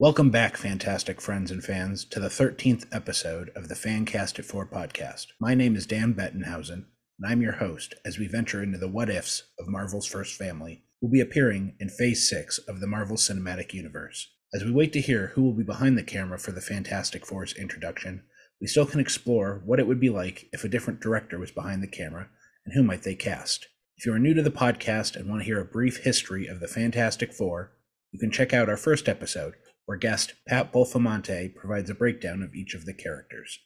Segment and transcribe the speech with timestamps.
[0.00, 4.46] Welcome back, fantastic friends and fans, to the 13th episode of the Fan Cast It
[4.46, 5.26] Four podcast.
[5.38, 6.86] My name is Dan Bettenhausen,
[7.18, 10.84] and I'm your host as we venture into the what ifs of Marvel's first family,
[10.98, 14.26] who will be appearing in Phase 6 of the Marvel Cinematic Universe.
[14.54, 17.52] As we wait to hear who will be behind the camera for the Fantastic Four's
[17.52, 18.22] introduction,
[18.58, 21.82] we still can explore what it would be like if a different director was behind
[21.82, 22.30] the camera
[22.64, 23.68] and who might they cast.
[23.98, 26.60] If you are new to the podcast and want to hear a brief history of
[26.60, 27.72] the Fantastic Four,
[28.12, 29.54] you can check out our first episode,
[29.90, 33.58] where guest Pat Bolfamonte provides a breakdown of each of the characters.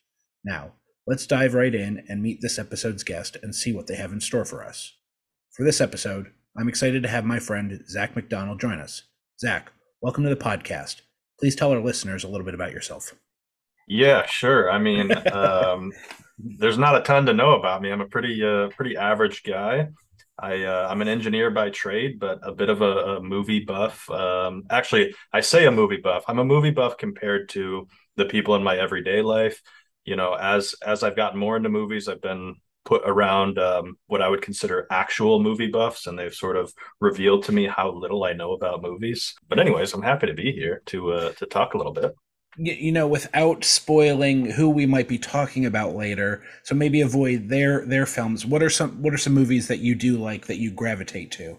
[0.43, 0.73] Now,
[1.07, 4.23] let's dive right in and meet this episode's guest and see what they have in
[4.23, 4.95] store for us.
[5.55, 9.03] For this episode, I'm excited to have my friend Zack McDonnell join us.
[9.39, 11.03] Zack, welcome to the podcast.
[11.39, 13.13] Please tell our listeners a little bit about yourself.
[13.87, 14.71] Yeah, sure.
[14.71, 15.93] I mean, um,
[16.39, 17.93] there's not a ton to know about me.
[17.93, 19.89] I'm a pretty, uh, pretty average guy.
[20.39, 24.09] I uh, I'm an engineer by trade, but a bit of a, a movie buff.
[24.11, 26.25] Um, actually, I say a movie buff.
[26.27, 29.61] I'm a movie buff compared to the people in my everyday life.
[30.05, 34.21] You know, as as I've gotten more into movies, I've been put around um, what
[34.23, 38.25] I would consider actual movie buffs, and they've sort of revealed to me how little
[38.25, 39.35] I know about movies.
[39.49, 42.13] But anyways, I'm happy to be here to uh, to talk a little bit
[42.57, 46.43] you know without spoiling who we might be talking about later.
[46.63, 48.47] So maybe avoid their their films.
[48.47, 51.59] What are some what are some movies that you do like that you gravitate to?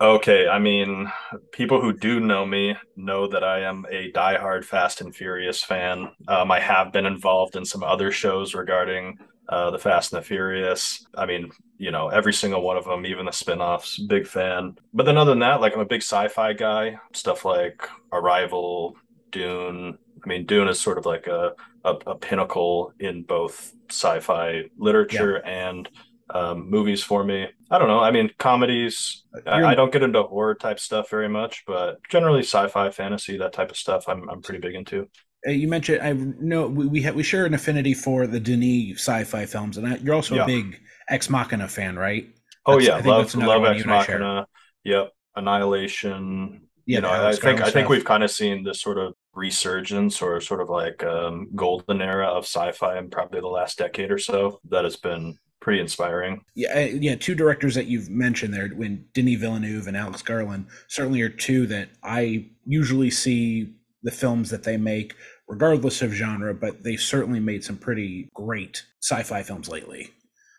[0.00, 1.12] Okay i mean
[1.52, 6.10] people who do know me know that i am a diehard fast and furious fan.
[6.26, 9.18] Um, i have been involved in some other shows regarding
[9.50, 11.04] uh, the fast and the furious.
[11.14, 14.76] I mean you know every single one of them even the spin-offs big fan.
[14.94, 16.98] But then other than that like i'm a big sci-fi guy.
[17.12, 18.96] Stuff like arrival
[19.32, 21.52] dune I mean, Dune is sort of like a,
[21.84, 25.68] a, a pinnacle in both sci-fi literature yeah.
[25.68, 25.88] and
[26.34, 27.48] um, movies for me.
[27.70, 28.00] I don't know.
[28.00, 29.24] I mean, comedies.
[29.46, 33.52] I, I, don't get into horror type stuff very much, but generally sci-fi, fantasy, that
[33.52, 35.08] type of stuff, I'm I'm pretty big into.
[35.46, 39.00] Uh, you mentioned I know we we, ha- we share an affinity for the Denis
[39.00, 40.44] sci-fi films, and I, you're also yeah.
[40.44, 42.28] a big Ex Machina fan, right?
[42.66, 44.46] Oh yeah, love love Ex Machina.
[44.84, 46.68] Yep, Annihilation.
[46.90, 50.40] You know, I think I think we've kind of seen this sort of resurgence or
[50.40, 54.60] sort of like um, golden era of sci-fi in probably the last decade or so
[54.70, 56.42] that has been pretty inspiring.
[56.54, 57.14] Yeah, yeah.
[57.14, 61.66] Two directors that you've mentioned there, when Denis Villeneuve and Alex Garland, certainly are two
[61.68, 65.14] that I usually see the films that they make,
[65.46, 66.54] regardless of genre.
[66.54, 70.10] But they certainly made some pretty great sci-fi films lately.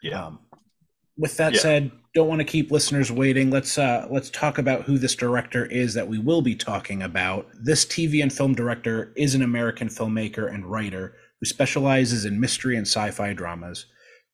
[0.02, 0.28] Yeah.
[0.28, 0.40] Um,
[1.22, 1.60] with that yeah.
[1.60, 3.52] said, don't want to keep listeners waiting.
[3.52, 7.48] Let's uh, let's talk about who this director is that we will be talking about.
[7.54, 12.76] This TV and film director is an American filmmaker and writer who specializes in mystery
[12.76, 13.86] and sci-fi dramas.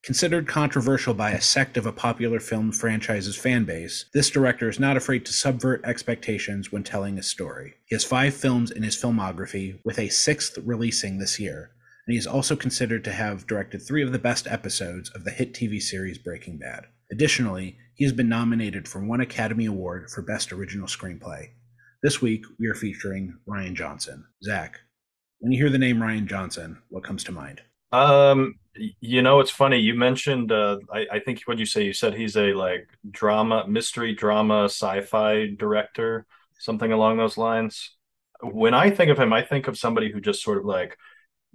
[0.02, 4.80] Considered controversial by a sect of a popular film franchise's fan base, this director is
[4.80, 7.74] not afraid to subvert expectations when telling a story.
[7.86, 11.72] He has five films in his filmography, with a sixth releasing this year
[12.08, 15.30] and he is also considered to have directed three of the best episodes of the
[15.30, 16.86] hit TV series Breaking Bad.
[17.12, 21.48] Additionally, he has been nominated for one Academy Award for Best Original Screenplay.
[22.02, 24.24] This week, we are featuring Rian Johnson.
[24.42, 24.78] Zack,
[25.40, 27.60] when you hear the name Rian Johnson, what comes to mind?
[27.92, 29.76] Um, you know, it's funny.
[29.78, 33.68] You mentioned, uh, I, I think what you say, you said he's a like drama,
[33.68, 36.24] mystery drama, sci-fi director,
[36.58, 37.96] something along those lines.
[38.40, 40.96] When I think of him, I think of somebody who just sort of like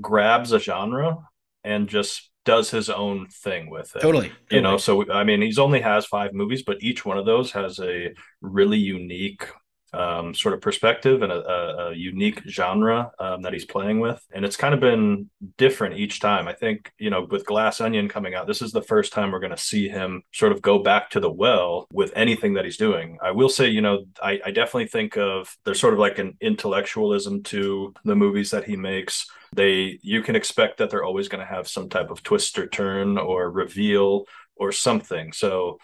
[0.01, 1.17] grabs a genre
[1.63, 4.01] and just does his own thing with it.
[4.01, 4.29] Totally.
[4.29, 4.45] totally.
[4.51, 7.51] You know, so I mean, he's only has five movies, but each one of those
[7.51, 9.45] has a really unique
[9.93, 14.23] um, sort of perspective and a, a, a unique genre um, that he's playing with.
[14.33, 16.47] And it's kind of been different each time.
[16.47, 19.39] I think, you know, with Glass Onion coming out, this is the first time we're
[19.39, 22.77] going to see him sort of go back to the well with anything that he's
[22.77, 23.17] doing.
[23.21, 26.37] I will say, you know, I, I definitely think of there's sort of like an
[26.41, 29.27] intellectualism to the movies that he makes.
[29.55, 32.67] They, you can expect that they're always going to have some type of twist or
[32.67, 34.25] turn or reveal
[34.55, 35.33] or something.
[35.33, 35.79] So,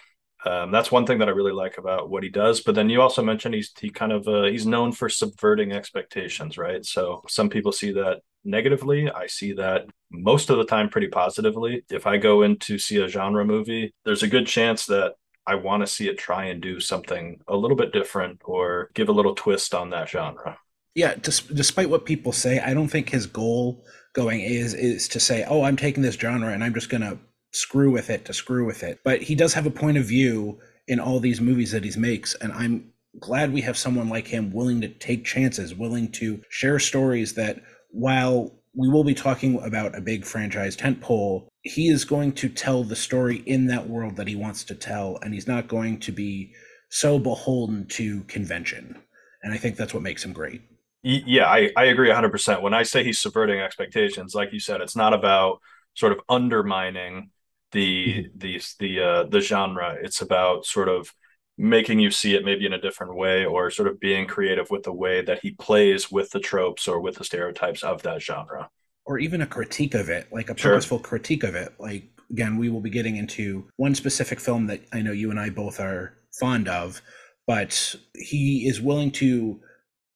[0.46, 2.62] um, that's one thing that I really like about what he does.
[2.62, 6.58] But then you also mentioned he's he kind of uh, he's known for subverting expectations,
[6.58, 6.86] right?
[6.86, 9.10] So some people see that negatively.
[9.10, 11.84] I see that most of the time pretty positively.
[11.90, 15.16] If I go in to see a genre movie, there's a good chance that
[15.46, 19.10] I want to see it try and do something a little bit different or give
[19.10, 20.58] a little twist on that genre.
[20.96, 25.46] Yeah, despite what people say, I don't think his goal going is is to say,
[25.48, 27.20] "Oh, I'm taking this genre and I'm just going to
[27.51, 29.00] screw with it to screw with it.
[29.04, 32.36] But he does have a point of view in all these movies that he makes,
[32.36, 36.80] and I'm glad we have someone like him willing to take chances, willing to share
[36.80, 42.31] stories that while we will be talking about a big franchise tentpole, he is going
[42.34, 45.68] to tell the story in that world that he wants to tell, and he's not
[45.68, 46.54] going to be
[46.90, 48.95] so beholden to convention.
[49.44, 50.62] And I think that's what makes him great.
[51.02, 52.62] Yeah, I, I agree 100%.
[52.62, 55.60] When I say he's subverting expectations, like you said, it's not about
[55.95, 57.31] sort of undermining
[57.71, 58.38] the mm-hmm.
[58.38, 59.95] the the uh, the genre.
[60.01, 61.13] It's about sort of
[61.60, 64.83] making you see it maybe in a different way or sort of being creative with
[64.83, 68.69] the way that he plays with the tropes or with the stereotypes of that genre
[69.06, 71.04] or even a critique of it like a purposeful sure.
[71.04, 75.01] critique of it like again we will be getting into one specific film that i
[75.01, 77.01] know you and i both are fond of
[77.45, 79.60] but he is willing to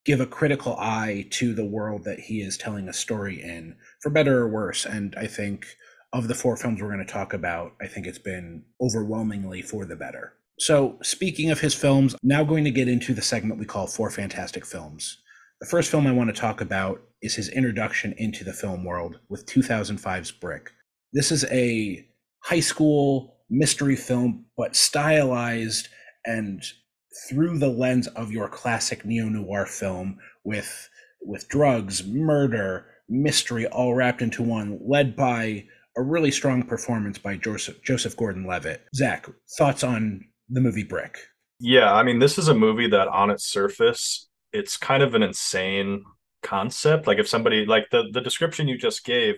[0.05, 4.09] give a critical eye to the world that he is telling a story in for
[4.09, 5.65] better or worse and i think
[6.13, 9.85] of the four films we're going to talk about i think it's been overwhelmingly for
[9.85, 13.65] the better so, speaking of his films, now going to get into the segment we
[13.65, 15.17] call Four Fantastic Films.
[15.59, 19.19] The first film I want to talk about is his introduction into the film world
[19.29, 20.71] with 2005's Brick.
[21.11, 22.07] This is a
[22.43, 25.87] high school mystery film, but stylized
[26.25, 26.63] and
[27.29, 30.89] through the lens of your classic neo noir film with
[31.21, 35.65] with drugs, murder, mystery all wrapped into one, led by
[35.95, 38.85] a really strong performance by Joseph Joseph Gordon-Levitt.
[38.95, 41.17] Zack, thoughts on the movie Brick.
[41.59, 45.23] Yeah, I mean, this is a movie that on its surface, it's kind of an
[45.23, 46.03] insane
[46.41, 47.07] concept.
[47.07, 49.35] Like if somebody like the the description you just gave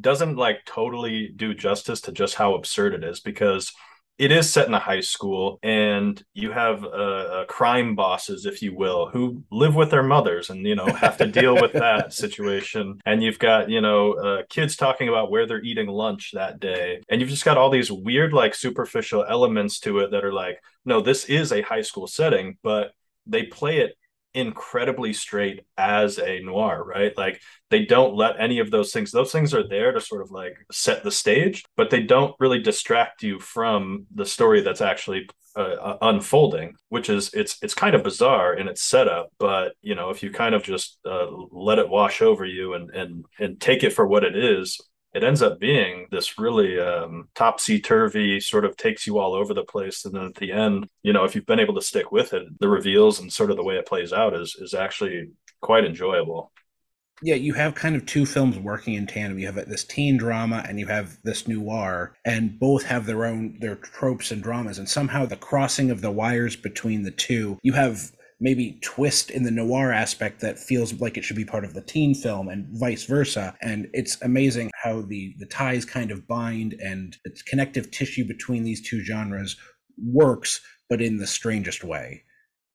[0.00, 3.72] doesn't like totally do justice to just how absurd it is because
[4.18, 8.62] it is set in a high school and you have uh, uh, crime bosses if
[8.62, 12.12] you will who live with their mothers and you know have to deal with that
[12.12, 12.98] situation.
[13.04, 17.00] And you've got you know uh, kids talking about where they're eating lunch that day.
[17.08, 20.62] And you've just got all these weird like superficial elements to it that are like
[20.84, 22.92] no this is a high school setting but
[23.26, 23.96] they play it
[24.36, 27.16] incredibly straight as a noir, right?
[27.16, 27.40] Like
[27.70, 30.54] they don't let any of those things, those things are there to sort of like
[30.70, 35.60] set the stage, but they don't really distract you from the story that's actually uh,
[35.60, 40.10] uh, unfolding, which is it's it's kind of bizarre in its setup, but you know
[40.10, 43.82] if you kind of just uh, let it wash over you and and and take
[43.82, 44.78] it for what it is,
[45.16, 49.54] it ends up being this really um, topsy turvy sort of takes you all over
[49.54, 50.04] the place.
[50.04, 52.42] And then at the end, you know, if you've been able to stick with it,
[52.60, 55.30] the reveals and sort of the way it plays out is is actually
[55.62, 56.52] quite enjoyable.
[57.22, 59.38] Yeah, you have kind of two films working in tandem.
[59.38, 63.56] You have this teen drama and you have this noir, and both have their own
[63.58, 64.78] their tropes and dramas.
[64.78, 69.44] And somehow the crossing of the wires between the two, you have maybe twist in
[69.44, 72.66] the noir aspect that feels like it should be part of the teen film and
[72.78, 73.56] vice versa.
[73.62, 78.64] And it's amazing how the the ties kind of bind and the connective tissue between
[78.64, 79.56] these two genres
[79.98, 82.22] works but in the strangest way.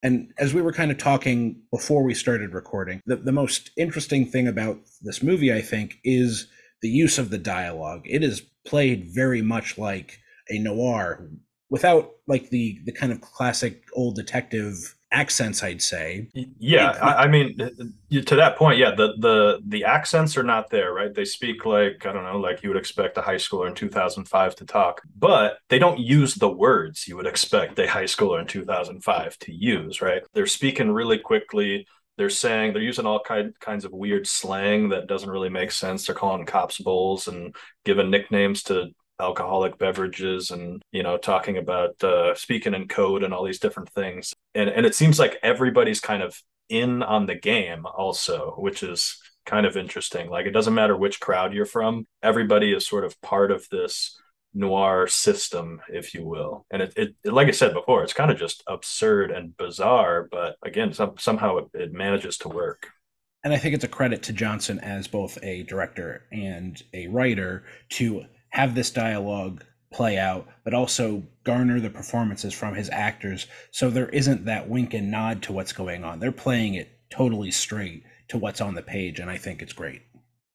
[0.03, 4.25] And as we were kind of talking before we started recording the, the most interesting
[4.25, 6.47] thing about this movie i think is
[6.81, 8.01] the use of the dialogue.
[8.05, 10.19] It is played very much like
[10.49, 11.29] a noir
[11.69, 16.27] without like the the kind of classic old detective accents i'd say.
[16.57, 20.93] Yeah I, I, mean to that point yeah the the the accents are not there
[20.93, 21.13] right?
[21.13, 24.55] They speak like i don't know like you would expect a high schooler in 2005
[24.55, 28.47] to talk but they don't use the words you would expect a high schooler in
[28.47, 30.23] 2005 to use right?
[30.33, 31.87] They're speaking really quickly.
[32.17, 36.05] They're saying they're using all kind, kinds of weird slang that doesn't really make sense.
[36.05, 42.03] They're calling cops bulls and giving nicknames to alcoholic beverages and you know talking about
[42.03, 45.99] uh, speaking in code and all these different things and and it seems like everybody's
[45.99, 50.29] kind of in on the game also which is kind of interesting.
[50.29, 54.17] Like it doesn't matter which crowd you're from everybody is sort of part of this
[54.53, 56.65] noir system if you will.
[56.71, 60.55] And it, it, like i said before it's kind of just absurd and bizarre but
[60.63, 62.87] again some, somehow it, it manages to work.
[63.43, 67.63] And I think it's a credit to Johnson as both a director and a writer
[67.91, 73.89] to have this dialogue play out, but also garner the performances from his actors so
[73.89, 76.19] there isn't that wink and nod to what's going on.
[76.19, 80.01] They're playing it totally straight to what's on the page, and I think it's great.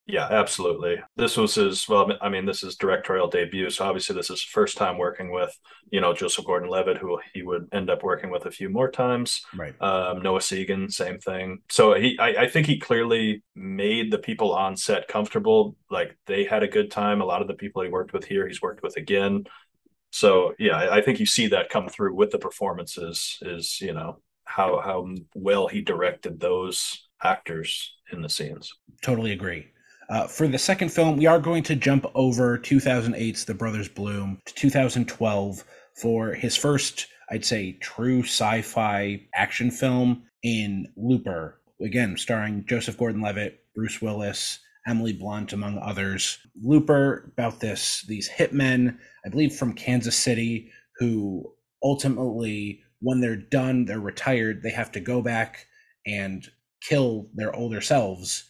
[0.09, 1.03] Yeah, absolutely.
[1.17, 4.77] This was his well, I mean, this is directorial debut, so obviously this is first
[4.77, 5.59] time working with,
[5.91, 9.45] you know, Joseph Gordon-Levitt, who he would end up working with a few more times.
[9.57, 9.75] Right.
[9.83, 11.59] Um, Noah Segan, same thing.
[11.71, 15.77] So he, I, I think he clearly made the people on set comfortable.
[15.91, 17.21] Like they had a good time.
[17.21, 19.45] A lot of the people he worked with here, he's worked with again.
[20.13, 23.39] So yeah, I, I think you see that come through with the performances.
[23.43, 28.73] Is you know how how well he directed those actors in the scenes.
[29.03, 29.67] Totally agree.
[30.09, 34.41] Uh, for the second film, we are going to jump over 2008's The Brothers Bloom
[34.45, 35.65] to 2012
[36.01, 41.61] for his first, I'd say, true sci fi action film in Looper.
[41.81, 46.39] Again, starring Joseph Gordon Levitt, Bruce Willis, Emily Blunt, among others.
[46.63, 53.87] Looper, about this, these hitmen, I believe from Kansas City, who ultimately, when they're done,
[53.87, 55.67] they're retired, they have to go back
[56.07, 56.47] and
[56.81, 58.46] kill their older selves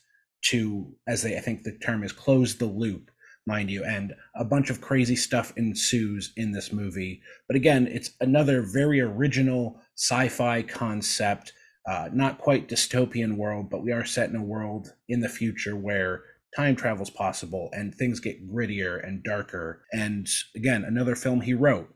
[0.51, 3.11] to, as they I think the term is, close the loop,
[3.47, 7.23] mind you, and a bunch of crazy stuff ensues in this movie.
[7.47, 11.53] But again, it's another very original sci-fi concept.
[11.89, 15.77] Uh, not quite dystopian world, but we are set in a world in the future
[15.77, 16.23] where
[16.57, 19.83] time travel is possible and things get grittier and darker.
[19.93, 20.27] And
[20.57, 21.89] again, another film he wrote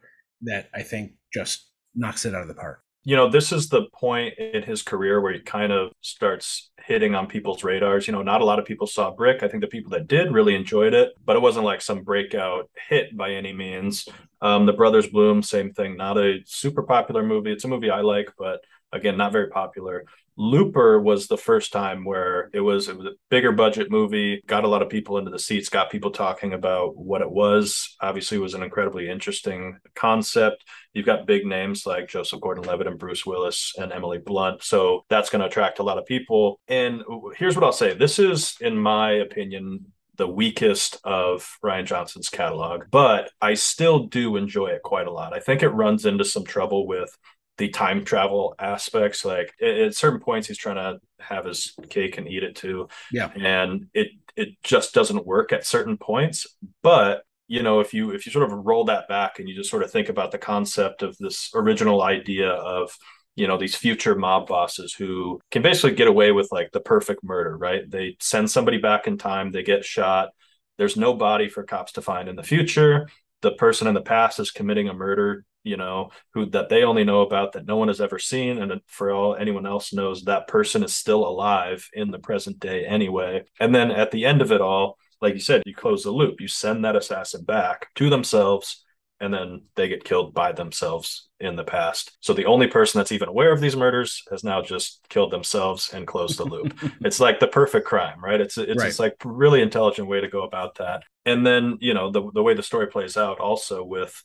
[0.42, 2.82] that I think just knocks it out of the park.
[3.02, 7.14] You know, this is the point in his career where he kind of starts hitting
[7.14, 8.06] on people's radars.
[8.06, 9.42] You know, not a lot of people saw Brick.
[9.42, 12.68] I think the people that did really enjoyed it, but it wasn't like some breakout
[12.88, 14.06] hit by any means.
[14.42, 15.96] Um, the Brothers Bloom, same thing.
[15.96, 17.52] Not a super popular movie.
[17.52, 18.60] It's a movie I like, but
[18.92, 20.04] again, not very popular.
[20.40, 24.64] Looper was the first time where it was it was a bigger budget movie, got
[24.64, 27.94] a lot of people into the seats, got people talking about what it was.
[28.00, 30.64] Obviously, it was an incredibly interesting concept.
[30.94, 35.28] You've got big names like Joseph Gordon-Levitt and Bruce Willis and Emily Blunt, so that's
[35.28, 36.58] going to attract a lot of people.
[36.68, 37.02] And
[37.36, 42.84] here's what I'll say: this is, in my opinion, the weakest of Rian Johnson's catalog,
[42.90, 45.34] but I still do enjoy it quite a lot.
[45.34, 47.14] I think it runs into some trouble with
[47.60, 49.24] the time travel aspects.
[49.24, 52.88] Like at certain points, he's trying to have his cake and eat it too.
[53.12, 56.46] Yeah, and it it just doesn't work at certain points.
[56.82, 59.70] But you know, if you if you sort of roll that back and you just
[59.70, 62.96] sort of think about the concept of this original idea of
[63.36, 67.22] you know these future mob bosses who can basically get away with like the perfect
[67.22, 70.30] murder right they send somebody back in time they get shot
[70.78, 73.08] there's no body for cops to find in the future
[73.40, 77.04] the person in the past is committing a murder you know who that they only
[77.04, 80.48] know about that no one has ever seen and for all anyone else knows that
[80.48, 84.52] person is still alive in the present day anyway and then at the end of
[84.52, 88.08] it all like you said you close the loop you send that assassin back to
[88.08, 88.84] themselves
[89.20, 92.16] and then they get killed by themselves in the past.
[92.20, 95.92] So the only person that's even aware of these murders has now just killed themselves
[95.92, 96.74] and closed the loop.
[97.02, 98.40] it's like the perfect crime, right?
[98.40, 98.86] It's it's right.
[98.86, 101.02] just like really intelligent way to go about that.
[101.26, 104.24] And then, you know, the the way the story plays out also with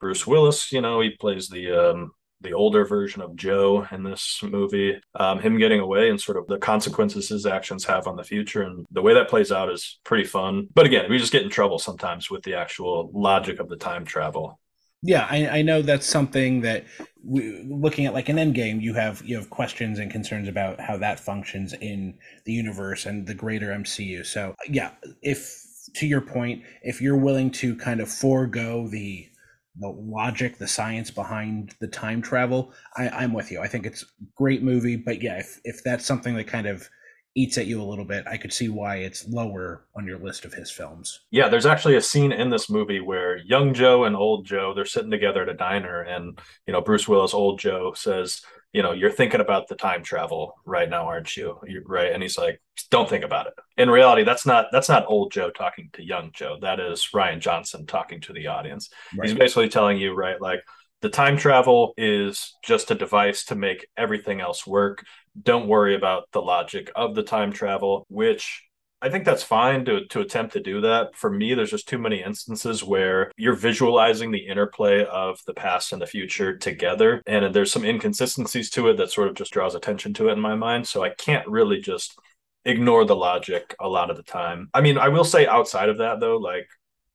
[0.00, 2.10] Bruce Willis, you know, he plays the um,
[2.40, 5.00] the older version of Joe in this movie.
[5.18, 8.62] Um, him getting away and sort of the consequences his actions have on the future,
[8.62, 10.68] and the way that plays out is pretty fun.
[10.74, 14.04] But again, we just get in trouble sometimes with the actual logic of the time
[14.04, 14.60] travel.
[15.06, 16.86] Yeah, I, I know that's something that
[17.22, 20.80] we, looking at like an end game, you have you have questions and concerns about
[20.80, 22.14] how that functions in
[22.46, 24.24] the universe and the greater MCU.
[24.24, 25.62] So yeah, if
[25.96, 29.28] to your point, if you're willing to kind of forego the
[29.78, 33.60] the logic, the science behind the time travel, I, I'm with you.
[33.60, 34.04] I think it's
[34.36, 36.88] great movie, but yeah, if if that's something that kind of
[37.36, 40.44] eats at you a little bit, I could see why it's lower on your list
[40.44, 41.22] of his films.
[41.32, 44.84] Yeah, there's actually a scene in this movie where young Joe and old Joe they're
[44.84, 48.42] sitting together at a diner, and you know Bruce Willis, old Joe says,
[48.74, 51.58] you know, you're thinking about the time travel right now, aren't you?
[51.64, 52.12] You're, right?
[52.12, 53.54] And he's like, don't think about it.
[53.76, 56.58] In reality, that's not that's not old Joe talking to young Joe.
[56.60, 58.90] That is Rian Johnson talking to the audience.
[59.16, 59.28] Right.
[59.28, 60.60] He's basically telling you, right, like
[61.02, 65.04] the time travel is just a device to make everything else work.
[65.40, 68.64] Don't worry about the logic of the time travel, which
[69.04, 71.14] I think that's fine to to attempt to do that.
[71.14, 75.92] For me, there's just too many instances where you're visualizing the interplay of the past
[75.92, 79.74] and the future together, and there's some inconsistencies to it that sort of just draws
[79.74, 80.88] attention to it in my mind.
[80.88, 82.18] So I can't really just
[82.64, 84.70] ignore the logic a lot of the time.
[84.72, 86.66] I mean, I will say outside of that though, like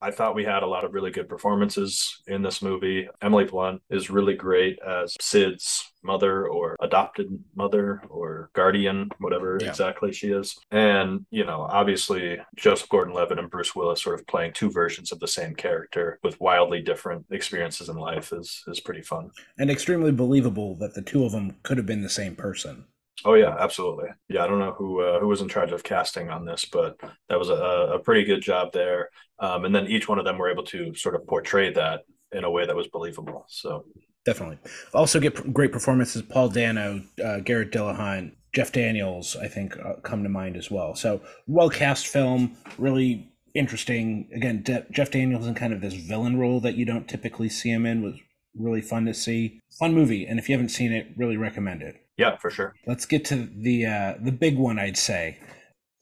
[0.02, 3.08] I thought we had a lot of really good performances in this movie.
[3.22, 9.68] Emily Blunt is really great as Cid's mother or adopted mother or guardian, whatever yeah.
[9.68, 10.58] exactly she is.
[10.72, 15.12] And, you know, obviously Joseph Gordon Levitt and Bruce Willis sort of playing two versions
[15.12, 19.30] of the same character with wildly different experiences in life is is pretty fun.
[19.58, 22.86] And extremely believable that the two of them could have been the same person.
[23.26, 24.10] Oh yeah, absolutely.
[24.30, 27.00] Yeah, I don't know who uh, who was in charge of casting on this, but
[27.30, 29.10] that was a, a pretty good job there.
[29.40, 32.44] Um, and then each one of them were able to sort of portray that in
[32.44, 33.46] a way that was believable.
[33.50, 33.86] So
[34.26, 34.60] definitely.
[34.94, 36.22] Also, get great performances.
[36.22, 40.96] Paul Dano, uh, Garrett Dillahunt, Jeff Daniels, I think, uh, come to mind as well.
[40.96, 44.30] So well cast film, really interesting.
[44.34, 47.70] Again, De- Jeff Daniels in kind of this villain role that you don't typically see
[47.70, 48.16] him in was
[48.56, 49.60] really fun to see.
[49.80, 51.96] Fun movie, and if you haven't seen it, really recommend it.
[52.20, 52.76] Yeah, for sure.
[52.86, 54.78] Let's get to the uh, the big one.
[54.78, 55.40] I'd say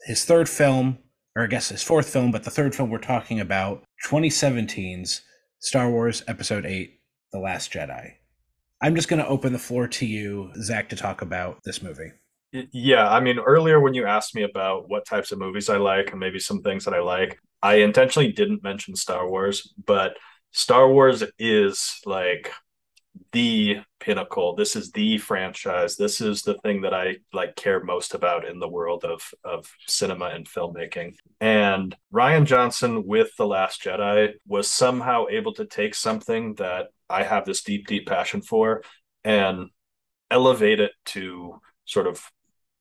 [0.01, 0.97] his third film,
[1.35, 5.21] or I guess his fourth film, but the third film we're talking about, 2017's
[5.59, 8.13] Star Wars Episode Eight: The Last Jedi.
[8.81, 12.11] I'm just going to open the floor to you, Zack, to talk about this movie.
[12.51, 16.09] Yeah, I mean, earlier when you asked me about what types of movies I like
[16.11, 20.17] and maybe some things that I like, I intentionally didn't mention Star Wars, but
[20.51, 22.51] Star Wars is like
[23.31, 24.55] the pinnacle.
[24.55, 25.95] This is the franchise.
[25.95, 29.71] This is the thing that I like care most about in the world of of
[29.87, 31.15] cinema and filmmaking.
[31.39, 37.23] And Rian Johnson with The Last Jedi was somehow able to take something that I
[37.23, 38.83] have this deep, deep passion for
[39.23, 39.69] and
[40.29, 42.23] elevate it to sort of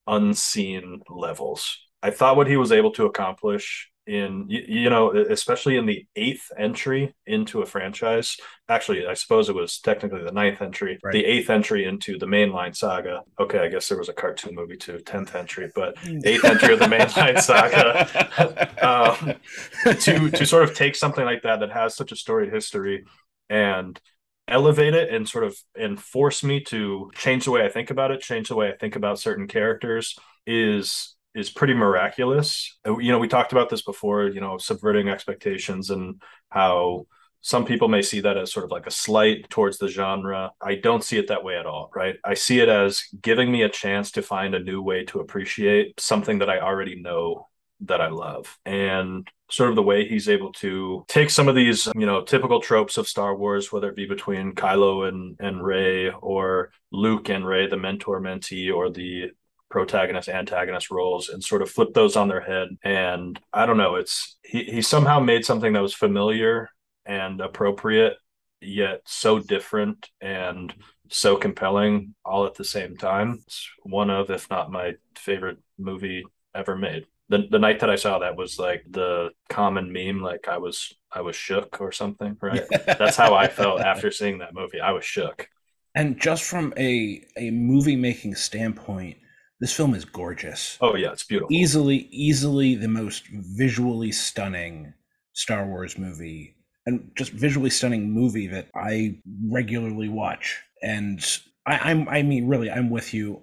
[0.06, 1.78] unseen levels.
[2.02, 6.06] I thought what he was able to accomplish in you, you, know especially in the
[6.14, 8.36] eighth entry into a franchise
[8.68, 11.12] actually i suppose it was technically the ninth entry right.
[11.12, 13.22] the eighth entry into the mainline saga.
[13.40, 16.78] Okay i guess there was a cartoon movie too 10th entry but eighth entry of
[16.78, 18.72] the mainline saga.
[18.86, 19.34] Um,
[19.82, 23.04] to to sort of take something like that that has such a storied history
[23.48, 24.00] and
[24.46, 28.12] elevate it and sort of and force me to change the way i think about
[28.12, 32.76] it change the way i think about certain characters is is pretty miraculous.
[32.86, 37.06] Uh, you know, we talked about this before, you know, subverting expectations and how
[37.42, 40.50] some people may see that as sort of like a slight towards the genre.
[40.60, 42.16] I don't see it that way at all, right?
[42.24, 46.00] I see it as giving me a chance to find a new way to appreciate
[46.00, 47.46] something that I already know
[47.80, 48.58] that I love.
[48.64, 52.60] And sort of the way he's able to take some of these, you know, typical
[52.60, 57.46] tropes of Star Wars, whether it be between Kylo and and Rey or Luke and
[57.46, 59.30] Rey, the mentor mentee, or the
[59.68, 62.68] protagonist antagonist roles and sort of flip those on their head.
[62.84, 66.68] And i don't know it's he, he somehow made something that was familiar
[67.04, 68.16] and appropriate
[68.60, 70.74] yet so different and
[71.08, 73.40] so compelling all at the same time.
[73.46, 77.06] It's one of if not my favorite movie ever made.
[77.28, 80.94] The, the night that i saw that was like the common meme like i was
[81.10, 82.62] i was shook or something right?
[82.86, 84.80] That's how i felt after seeing that movie.
[84.80, 85.48] I was shook.
[85.96, 89.16] And just from a a movie making standpoint
[89.60, 90.76] this film is gorgeous.
[90.80, 91.54] Oh yeah, it's beautiful.
[91.54, 94.92] Easily, easily the most visually stunning
[95.32, 100.62] Star Wars movie, and just visually stunning movie that I regularly watch.
[100.82, 101.24] And
[101.66, 103.42] I, I'm, I mean, really, I'm with you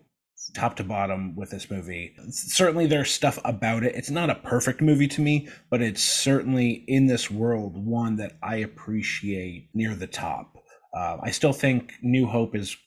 [0.53, 2.15] top to bottom with this movie.
[2.29, 3.95] Certainly, there's stuff about it.
[3.95, 8.33] It's not a perfect movie to me, but it's certainly in this world one that
[8.43, 10.57] I appreciate near the top.
[10.95, 12.77] Uh, I still think New Hope is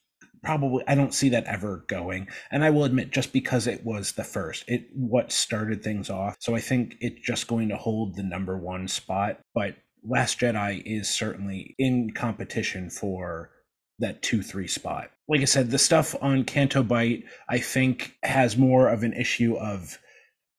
[0.46, 2.28] probably I don't see that ever going.
[2.52, 6.36] And I will admit, just because it was the first, it what started things off.
[6.38, 9.40] So I think it's just going to hold the number one spot.
[9.54, 9.74] But
[10.08, 13.50] Last Jedi is certainly in competition for
[13.98, 15.10] that two three spot.
[15.28, 19.56] Like I said, the stuff on Canto Bight, I think, has more of an issue
[19.56, 19.98] of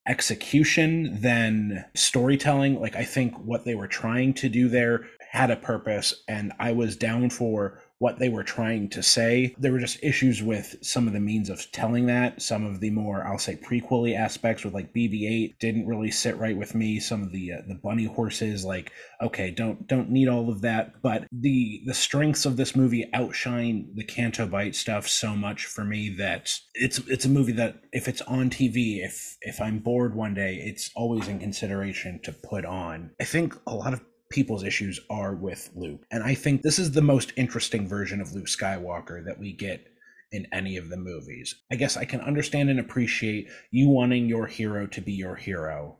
[0.05, 2.81] execution than storytelling.
[2.81, 6.73] Like I think what they were trying to do there had a purpose, and I
[6.73, 9.55] was down for what they were trying to say.
[9.57, 12.41] There were just issues with some of the means of telling that.
[12.41, 16.55] Some of the more, I'll say, prequely aspects with like BB-8 didn't really sit right
[16.55, 16.99] with me.
[16.99, 21.01] Some of the uh, the bunny horses, like, okay, don't don't need all of that.
[21.01, 25.83] But the the strengths of this movie outshine the Canto Bight stuff so much for
[25.83, 30.15] me that it's it's a movie that if it's on TV, if if I'm bored
[30.15, 33.11] one day, it's always in consideration to put on.
[33.19, 36.05] I think a lot of people's issues are with Luke.
[36.11, 39.87] And I think this is the most interesting version of Luke Skywalker that we get
[40.31, 41.55] in any of the movies.
[41.71, 45.97] I guess I can understand and appreciate you wanting your hero to be your hero.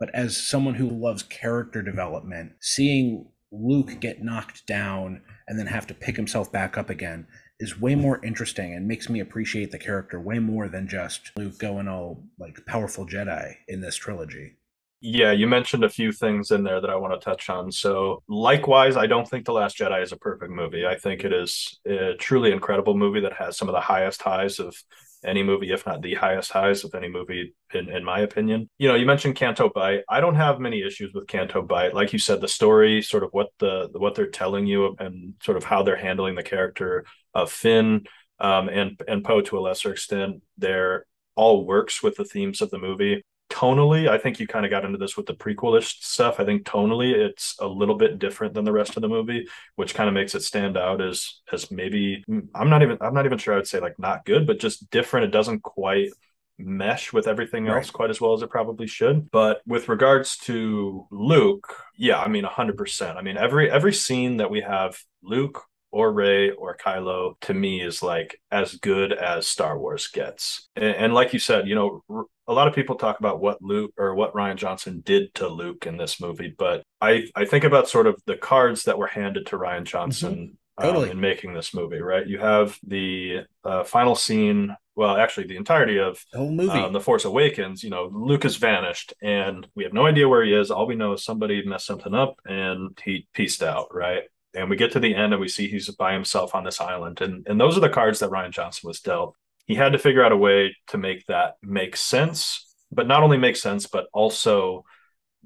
[0.00, 5.86] But as someone who loves character development, seeing Luke get knocked down and then have
[5.88, 7.26] to pick himself back up again
[7.60, 11.58] is way more interesting and makes me appreciate the character way more than just Luke
[11.58, 14.57] going all like powerful Jedi in this trilogy.
[15.00, 17.70] Yeah, you mentioned a few things in there that I want to touch on.
[17.70, 20.86] So, likewise, I don't think The Last Jedi is a perfect movie.
[20.86, 24.58] I think it is a truly incredible movie that has some of the highest highs
[24.58, 24.76] of
[25.24, 28.68] any movie, if not the highest highs of any movie, in, in my opinion.
[28.78, 30.00] You know, you mentioned Canto Bight.
[30.08, 31.94] I don't have many issues with Canto Bight.
[31.94, 35.56] Like you said, the story, sort of what the what they're telling you, and sort
[35.56, 38.04] of how they're handling the character of Finn
[38.40, 41.06] um, and and Poe to a lesser extent, they're
[41.36, 44.84] all works with the themes of the movie tonally, I think you kind of got
[44.84, 46.38] into this with the prequelish stuff.
[46.38, 49.94] I think tonally it's a little bit different than the rest of the movie, which
[49.94, 53.26] kind of makes it stand out as as maybe mm, I'm not even I'm not
[53.26, 55.26] even sure I would say like not good, but just different.
[55.26, 56.10] It doesn't quite
[56.58, 57.92] mesh with everything else right.
[57.92, 59.30] quite as well as it probably should.
[59.30, 63.16] But with regards to Luke, yeah, I mean 100%.
[63.16, 67.80] I mean every every scene that we have Luke or Rey or Kylo to me
[67.80, 70.68] is like as good as Star Wars gets.
[70.76, 72.02] And, and, like you said, you know,
[72.46, 75.86] a lot of people talk about what Luke or what Rian Johnson did to Luke
[75.86, 79.46] in this movie, but I I think about sort of the cards that were handed
[79.46, 80.34] to Rian Johnson.
[80.34, 80.54] Mm-hmm.
[80.80, 81.06] Totally.
[81.06, 82.24] Um, in making this movie, right?
[82.24, 86.92] You have the uh, final scene well, actually, the entirety of the whole movie, um,
[86.92, 90.52] The Force Awakens, you know, Luke has vanished and we have no idea where he
[90.52, 90.72] is.
[90.72, 94.24] All we know is somebody messed something up and he pieced out, right?
[94.54, 97.20] And we get to the end and we see he's by himself on this island.
[97.20, 99.34] And, and those are the cards that Rian Johnson was dealt.
[99.66, 103.36] He had to figure out a way to make that make sense, but not only
[103.36, 104.84] make sense, but also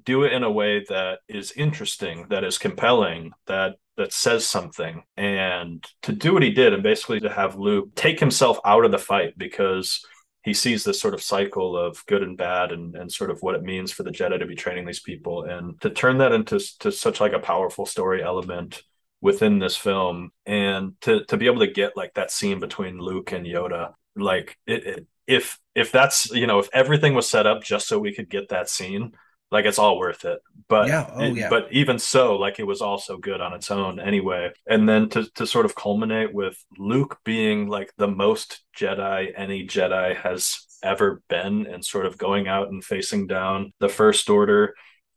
[0.05, 5.03] do it in a way that is interesting, that is compelling, that that says something.
[5.17, 8.91] And to do what he did and basically to have Luke take himself out of
[8.91, 10.05] the fight because
[10.45, 13.55] he sees this sort of cycle of good and bad and, and sort of what
[13.55, 16.59] it means for the Jedi to be training these people and to turn that into
[16.81, 18.83] to such like a powerful story element
[19.23, 20.33] within this film.
[20.45, 24.59] And to to be able to get like that scene between Luke and Yoda like
[24.67, 28.13] it, it, if if that's you know if everything was set up just so we
[28.13, 29.13] could get that scene
[29.51, 30.41] like it's all worth it.
[30.69, 31.51] But yeah, oh, yeah.
[31.51, 34.51] but even so like it was also good on its own anyway.
[34.67, 39.67] And then to to sort of culminate with luke being like the most jedi any
[39.67, 44.75] jedi has ever been and sort of going out and facing down the first order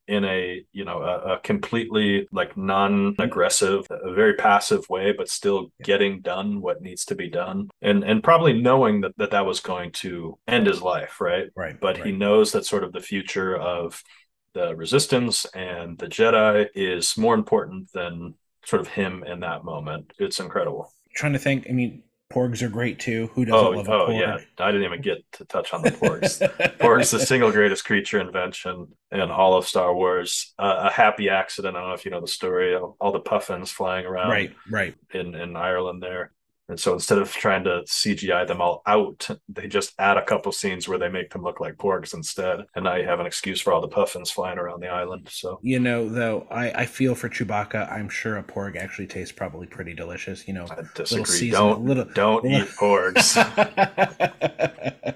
[0.08, 5.72] in a you know a, a completely like non-aggressive a very passive way but still
[5.84, 7.70] getting done what needs to be done.
[7.82, 11.48] And and probably knowing that that, that was going to end his life right?
[11.56, 12.08] Right but right.
[12.08, 14.02] he knows that sort of the future of
[14.54, 20.14] the resistance and the jedi is more important than sort of him in that moment.
[20.18, 20.92] It's incredible.
[21.16, 23.30] Trying to think i mean Porgs are great too.
[23.34, 24.20] Who doesn't oh, love a oh, porg?
[24.20, 24.38] yeah.
[24.66, 26.40] I didn't even get to touch on the porgs.
[26.80, 30.54] porgs, the single greatest creature invention in all of Star Wars.
[30.58, 31.78] Uh, a happy accident.
[31.78, 32.76] I don't know if you know the story.
[32.76, 36.32] Of all the puffins flying around, right, right, in in Ireland there.
[36.68, 40.52] And so instead of trying to CGI them all out, they just add a couple
[40.52, 42.62] scenes where they make them look like porgs instead.
[42.76, 45.28] And now you have an excuse for all the puffins flying around the island.
[45.32, 47.92] So you know, though, I, I feel for Chewbacca.
[47.92, 50.48] I'm sure a porg actually tastes probably pretty delicious.
[50.48, 51.26] You know, I disagree.
[51.26, 52.62] Season, don't little, don't little...
[52.62, 53.36] eat porgs.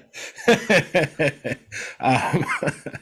[2.00, 2.44] um,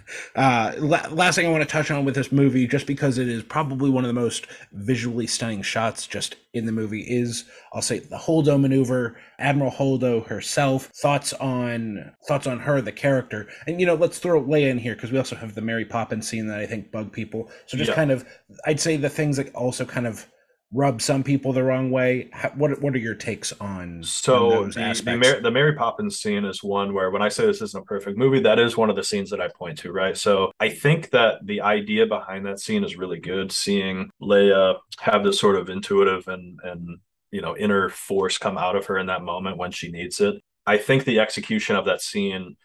[0.36, 3.42] uh, last thing I want to touch on with this movie, just because it is
[3.42, 8.00] probably one of the most visually stunning shots just in the movie, is I'll say
[8.00, 10.90] the Holdo maneuver, Admiral Holdo herself.
[11.00, 14.94] Thoughts on thoughts on her, the character, and you know, let's throw Leia in here
[14.94, 17.50] because we also have the Mary Poppins scene that I think bug people.
[17.66, 17.94] So just yeah.
[17.94, 18.26] kind of,
[18.66, 20.26] I'd say the things that also kind of
[20.72, 22.28] rub some people the wrong way.
[22.32, 26.18] How, what what are your takes on so on the, the, Mary, the Mary Poppins
[26.18, 28.90] scene is one where when I say this isn't a perfect movie, that is one
[28.90, 30.16] of the scenes that I point to, right?
[30.16, 33.50] So I think that the idea behind that scene is really good.
[33.50, 36.98] Seeing Leia have this sort of intuitive and and
[37.30, 40.36] you know inner force come out of her in that moment when she needs it.
[40.66, 42.56] I think the execution of that scene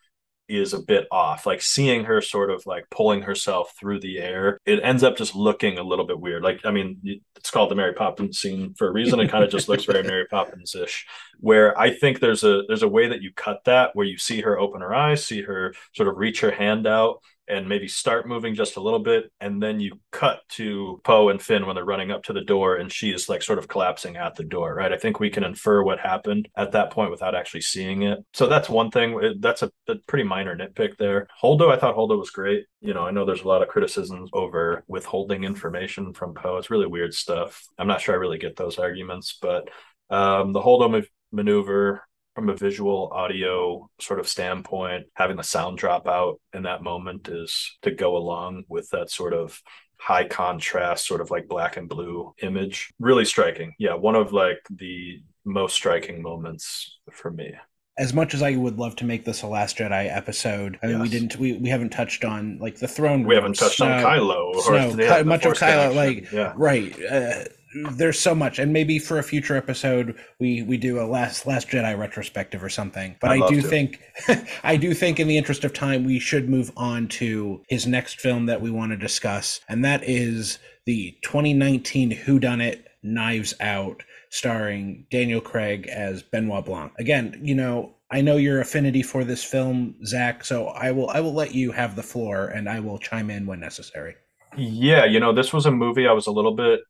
[0.49, 1.45] is a bit off.
[1.45, 5.35] Like seeing her sort of like pulling herself through the air, it ends up just
[5.35, 6.43] looking a little bit weird.
[6.43, 9.19] Like, I mean, it's called the Mary Poppins scene for a reason.
[9.19, 11.05] It kind of just looks very Mary Poppins ish.
[11.39, 14.41] Where I think there's a there's a way that you cut that where you see
[14.41, 18.27] her open her eyes, see her sort of reach her hand out, and maybe start
[18.27, 21.85] moving just a little bit and then you cut to poe and finn when they're
[21.85, 24.73] running up to the door and she is like sort of collapsing at the door
[24.73, 24.93] right?
[24.93, 28.19] I think we can infer what happened at that point without actually seeing it.
[28.33, 31.27] So that's one thing that's a, a pretty minor nitpick there.
[31.41, 32.65] Holdo i thought holdo was great.
[32.81, 36.57] You know i know there's a lot of criticisms over withholding information from poe.
[36.57, 37.63] It's really weird stuff.
[37.77, 39.69] I'm not sure i really get those arguments but
[40.09, 42.03] um, the holdo maneuver
[42.35, 47.29] from a visual audio sort of standpoint, having the sound drop out in that moment
[47.29, 49.61] is to go along with that sort of
[49.97, 52.91] high contrast, sort of like black and blue image.
[52.99, 53.73] Really striking.
[53.77, 57.53] Yeah, one of like the most striking moments for me
[57.97, 60.95] as much as I would love to make this a Last Jedi episode, I mean,
[60.95, 61.01] yes.
[61.03, 63.23] we didn't, we, we haven't touched on like the throne.
[63.23, 65.95] We haven't touched Snoke, on Kylo or Snoke, yeah, much of Kylo, connection.
[65.95, 66.53] like yeah.
[66.55, 67.03] right.
[67.03, 67.43] Uh,
[67.91, 71.67] there's so much and maybe for a future episode we we do a last last
[71.67, 73.67] jedi retrospective or something but I'd i do to.
[73.67, 73.99] think
[74.63, 78.19] i do think in the interest of time we should move on to his next
[78.19, 83.53] film that we want to discuss and that is the 2019 who done it knives
[83.59, 89.23] out starring daniel craig as benoit blanc again you know I know your affinity for
[89.23, 92.79] this film, Zack, so I will I will let you have the floor and I
[92.79, 94.13] will chime in when necessary.
[94.55, 96.81] Yeah, you know, this was a movie I was a little bit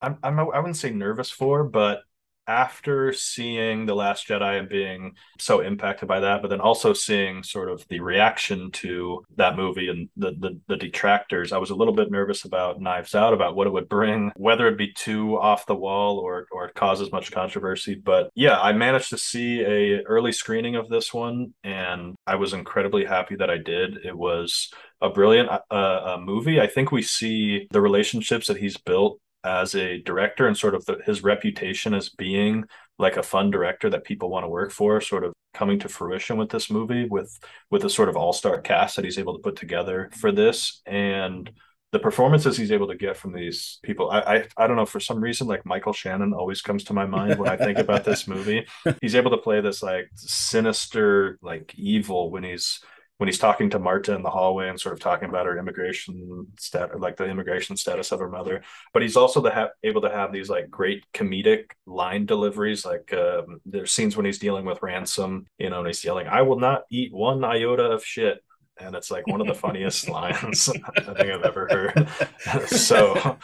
[0.00, 2.00] I'm, I'm I wouldn't say nervous for, but
[2.48, 7.42] after seeing the last jedi and being so impacted by that but then also seeing
[7.42, 11.74] sort of the reaction to that movie and the, the, the detractors i was a
[11.74, 15.38] little bit nervous about knives out about what it would bring whether it'd be too
[15.38, 17.94] off the wall or or cause as much controversy.
[17.94, 22.54] But yeah i managed to see a early screening of this one and i was
[22.54, 23.98] incredibly happy that i did.
[24.04, 26.60] It was a brilliant uh, uh, movie.
[26.60, 30.84] I think we see the relationships that he's built as a director and sort of
[30.84, 32.64] the, his reputation as being
[32.98, 36.36] like a fun director that people want to work for sort of coming to fruition
[36.36, 37.38] with this movie with
[37.70, 40.82] with a sort of all-star cast that he's able to put together for this.
[40.84, 41.50] And
[41.92, 45.00] the performances he's able to get from these people I, I i don't know for
[45.00, 48.28] some reason like michael shannon always comes to my mind when i think about this
[48.34, 48.66] movie.
[49.00, 52.80] He's able to play this like sinister like evil when he's
[53.18, 56.46] when he's talking to Marta in the hallway and sort of talking about her immigration
[56.58, 58.62] stat, like the immigration status of her mother.
[58.92, 62.84] But he's also the ha- able to have these like great comedic line deliveries.
[62.84, 66.42] Like um, there's scenes when he's dealing with ransom, you know, and he's yelling, "I
[66.42, 68.42] will not eat one iota of shit."
[68.80, 72.68] And it's like one of the funniest lines I think I've ever heard.
[72.68, 73.36] so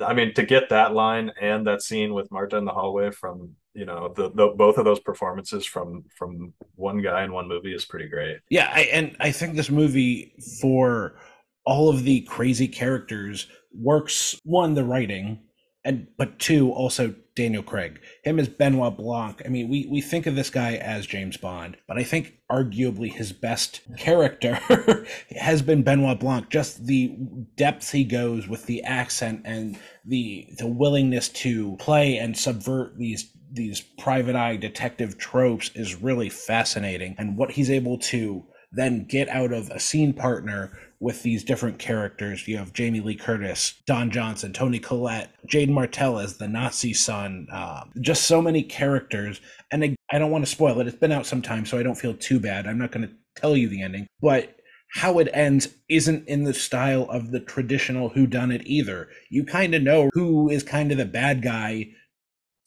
[0.00, 3.54] I mean, to get that line and that scene with Marta in the hallway from
[3.74, 7.74] you know the, the both of those performances from from one guy in one movie
[7.74, 8.38] is pretty great.
[8.50, 11.14] Yeah, I, and I think this movie for
[11.64, 14.38] all of the crazy characters works.
[14.44, 15.40] One, the writing,
[15.84, 18.00] and but two, also Daniel Craig.
[18.24, 19.40] Him as Benoit Blanc.
[19.44, 23.10] I mean, we we think of this guy as James Bond, but I think arguably
[23.10, 24.58] his best character
[25.36, 26.50] has been Benoit Blanc.
[26.50, 27.16] Just the
[27.56, 33.32] depth he goes with the accent and the the willingness to play and subvert these
[33.52, 39.28] these private eye detective tropes is really fascinating and what he's able to then get
[39.28, 42.46] out of a scene partner with these different characters.
[42.48, 47.48] You have Jamie Lee Curtis, Don Johnson, Toni Collette, Jaeden Martell as the Nazi son.
[47.52, 49.40] Uh, just so many characters.
[49.70, 50.86] And I, I don't want to spoil it.
[50.86, 52.66] It's been out some time, so I don't feel too bad.
[52.66, 54.06] I'm not going to tell you the ending.
[54.22, 54.56] But
[54.94, 59.08] how it ends isn't in the style of the traditional who done it either.
[59.28, 61.88] You kind of know who is kind of the bad guy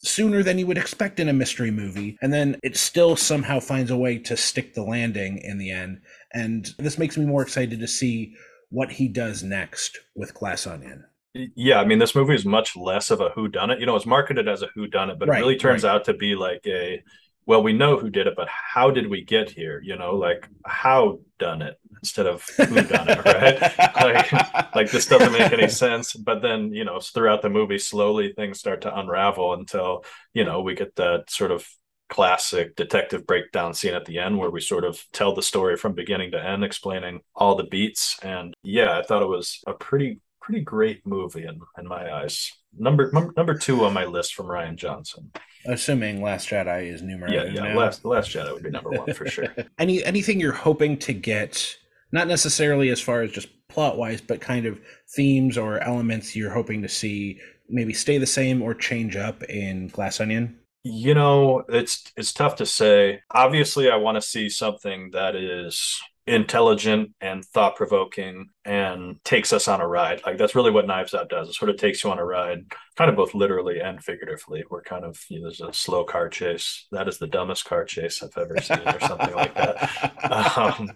[0.06, 2.16] sooner than you would expect in a mystery movie.
[2.22, 6.00] And then it still somehow finds a way to stick the landing in the end.
[6.32, 8.34] And this makes me more excited to see
[8.70, 11.04] what he does next with Glass Onion.
[11.34, 13.78] Yeah, I mean, this movie is much less of a who done it.
[13.78, 15.90] You know, it's marketed as a who done it, but right, it really turns right.
[15.90, 17.02] out to be like a
[17.44, 19.80] well, we know who did it, but how did we get here?
[19.84, 23.60] You know, like how done it instead of who done it, right?
[23.96, 26.12] like, like this doesn't make any sense.
[26.14, 30.62] But then, you know, throughout the movie, slowly things start to unravel until, you know,
[30.62, 31.66] we get that sort of
[32.08, 35.92] classic detective breakdown scene at the end where we sort of tell the story from
[35.92, 38.16] beginning to end, explaining all the beats.
[38.22, 42.52] And yeah, I thought it was a pretty pretty great movie in, in my eyes.
[42.78, 45.32] Number number two on my list from Rian Johnson.
[45.64, 47.62] Assuming Last Jedi is numero yeah, yeah.
[47.62, 47.78] Now.
[47.78, 49.52] Last Last Jedi would be number one for sure.
[49.78, 51.76] Any anything you're hoping to get,
[52.12, 54.78] not necessarily as far as just plot wise, but kind of
[55.16, 59.88] themes or elements you're hoping to see maybe stay the same or change up in
[59.88, 60.60] Glass Onion.
[60.84, 63.20] You know, it's it's tough to say.
[63.32, 69.68] Obviously, I want to see something that is intelligent and thought provoking and takes us
[69.68, 70.20] on a ride.
[70.26, 71.48] Like that's really what Knives Out does.
[71.48, 72.64] It sort of takes you on a ride,
[72.96, 74.64] kind of both literally and figuratively.
[74.68, 76.86] We're kind of you know, there's a slow car chase.
[76.90, 80.56] That is the dumbest car chase I've ever seen, or something like that.
[80.56, 80.90] Um,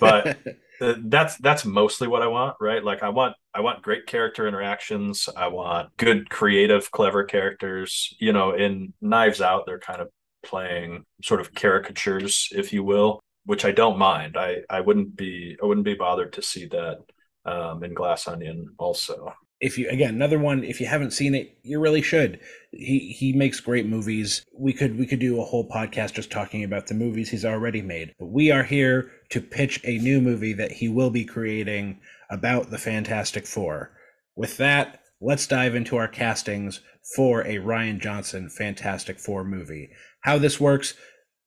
[0.00, 0.38] but
[0.80, 2.82] uh, that's that's mostly what I want, right?
[2.82, 5.28] Like I want I want great character interactions.
[5.36, 8.14] I want good, creative, clever characters.
[8.18, 10.08] You know, in Knives Out, they're kind of
[10.42, 14.36] playing sort of caricatures, if you will, which I don't mind.
[14.36, 16.98] I I wouldn't be I wouldn't be bothered to see that
[17.46, 19.32] um, in Glass Onion also.
[19.58, 22.40] If you again another one, if you haven't seen it, you really should.
[22.72, 24.44] He he makes great movies.
[24.52, 27.80] We could we could do a whole podcast just talking about the movies he's already
[27.80, 28.12] made.
[28.18, 32.70] But we are here to pitch a new movie that he will be creating about
[32.70, 33.92] the Fantastic Four.
[34.34, 36.82] With that, let's dive into our castings
[37.14, 39.88] for a Rian Johnson Fantastic Four movie.
[40.22, 40.94] How this works,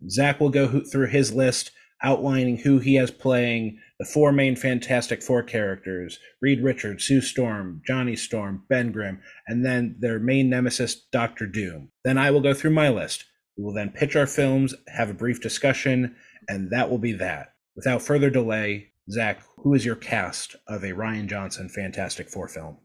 [0.09, 1.71] Zack will go through his list
[2.03, 7.81] outlining who he has playing the four main Fantastic Four characters Reed Richards, Sue Storm,
[7.85, 11.89] Johnny Storm, Ben Grimm, and then their main nemesis, Doctor Doom.
[12.03, 13.25] Then I will go through my list.
[13.57, 16.15] We will then pitch our films, have a brief discussion,
[16.47, 17.53] and that will be that.
[17.75, 22.77] Without further delay, Zack, who is your cast of a Rian Johnson Fantastic Four film?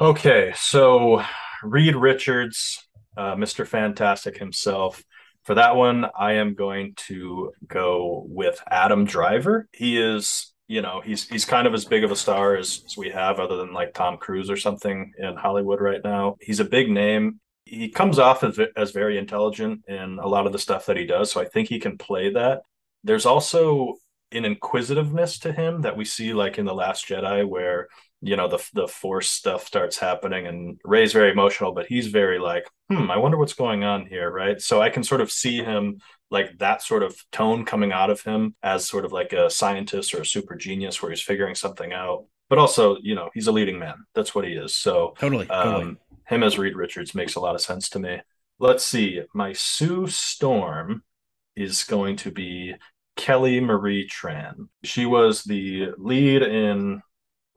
[0.00, 1.22] Okay, so
[1.62, 3.66] Reed Richards, uh, Mr.
[3.66, 5.02] Fantastic himself,
[5.46, 9.68] for that one, I am going to go with Adam Driver.
[9.72, 12.96] He is, you know, he's he's kind of as big of a star as, as
[12.96, 16.36] we have, other than like Tom Cruise or something in Hollywood right now.
[16.40, 17.40] He's a big name.
[17.64, 21.06] He comes off as, as very intelligent in a lot of the stuff that he
[21.06, 22.62] does, so I think he can play that.
[23.04, 23.98] There's also
[24.32, 27.88] an inquisitiveness to him that we see like in the Last Jedi, where
[28.22, 32.38] you know the the force stuff starts happening and Rey's very emotional but he's very
[32.38, 34.60] like hmm i wonder what's going on here right?
[34.60, 38.22] So i can sort of see him like that sort of tone coming out of
[38.22, 41.92] him as sort of like a scientist or a super genius where he's figuring something
[41.92, 42.24] out.
[42.48, 43.94] But also you know he's a leading man.
[44.14, 44.74] That's what he is.
[44.74, 45.96] So totally, um, totally.
[46.26, 48.20] him as reed richards makes a lot of sense to me.
[48.58, 49.22] Let's see.
[49.34, 51.02] My sue storm
[51.54, 52.74] is going to be
[53.16, 57.02] kelly marie tran she was the lead in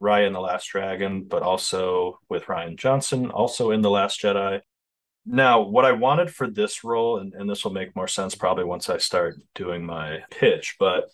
[0.02, 4.60] Raya and the Last Dragon, but also with Rian Johnson, also in The Last Jedi.
[5.26, 8.64] Now, what I wanted for this role, and, and this will make more sense probably
[8.64, 11.10] once I start doing my pitch, but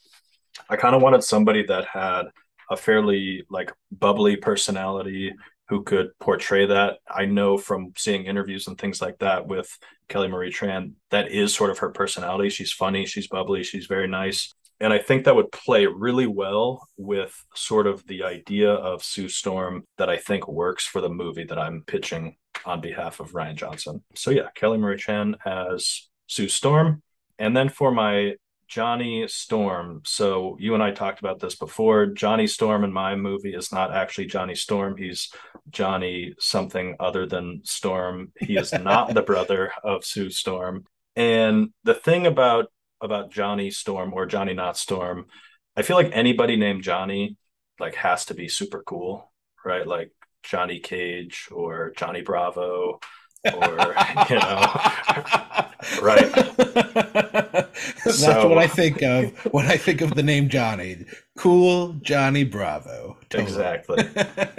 [0.70, 2.26] I kind of wanted somebody that had
[2.70, 5.32] a fairly like bubbly personality
[5.68, 6.98] who could portray that.
[7.08, 9.68] I know from seeing interviews and things like that with
[10.08, 12.50] Kelly Marie Tran, that is sort of her personality.
[12.50, 14.54] She's funny, she's bubbly, she's very nice.
[14.78, 19.28] And I think that would play really well with sort of the idea of Sue
[19.28, 23.54] Storm that I think works for the movie that I'm pitching on behalf of Rian
[23.54, 24.02] Johnson.
[24.14, 27.02] So yeah, Kelly Marie Tran as Sue Storm.
[27.38, 28.34] And then for my
[28.68, 30.02] Johnny Storm.
[30.04, 32.06] So you and I talked about this before.
[32.06, 34.96] Johnny Storm in my movie is not actually Johnny Storm.
[34.96, 35.30] He's
[35.70, 38.32] Johnny something other than Storm.
[38.38, 40.84] He is not the brother of Sue Storm.
[41.14, 42.66] And the thing about
[43.00, 45.26] about Johnny Storm or Johnny Not Storm,
[45.76, 47.36] I feel like anybody named Johnny
[47.78, 49.30] like has to be super cool,
[49.64, 49.86] right?
[49.86, 50.10] Like
[50.42, 53.00] Johnny Cage or Johnny Bravo
[53.54, 53.94] or
[54.30, 55.65] you know
[56.00, 56.32] right
[58.04, 61.04] that's so, what i think of when i think of the name johnny
[61.36, 63.42] cool johnny bravo totally.
[63.42, 64.04] exactly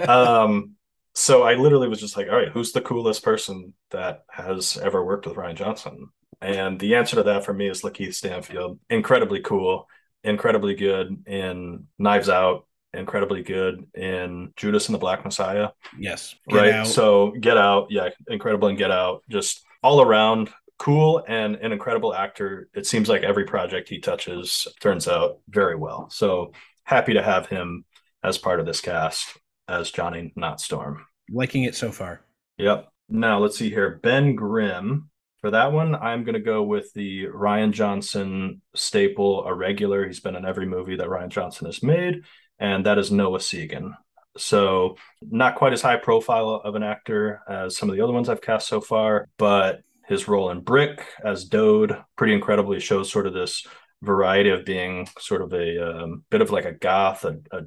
[0.06, 0.72] um
[1.14, 5.04] so i literally was just like all right who's the coolest person that has ever
[5.04, 6.08] worked with Rian johnson
[6.40, 9.88] and the answer to that for me is lakeith stanfield incredibly cool
[10.24, 12.64] incredibly good in knives out
[12.94, 15.68] incredibly good in Judas and the Black Messiah.
[15.98, 16.34] Yes.
[16.50, 16.72] right.
[16.72, 16.86] Out.
[16.86, 19.22] So Get Out, yeah, incredible and Get Out.
[19.28, 22.68] Just all around cool and an incredible actor.
[22.74, 26.08] It seems like every project he touches turns out very well.
[26.10, 26.52] So
[26.84, 27.84] happy to have him
[28.22, 29.36] as part of this cast
[29.68, 31.04] as Johnny Not Storm.
[31.30, 32.20] Liking it so far.
[32.56, 32.88] Yep.
[33.08, 34.00] Now let's see here.
[34.02, 35.10] Ben Grimm.
[35.40, 40.04] For that one, I'm going to go with the Rian Johnson staple, a regular.
[40.04, 42.24] He's been in every movie that Rian Johnson has made
[42.58, 43.94] and that is Noah Segan.
[44.36, 48.28] So, not quite as high profile of an actor as some of the other ones
[48.28, 53.26] I've cast so far, but his role in Brick as Dode pretty incredibly shows sort
[53.26, 53.66] of this
[54.02, 57.62] variety of being sort of a um, bit of like a goth, a, a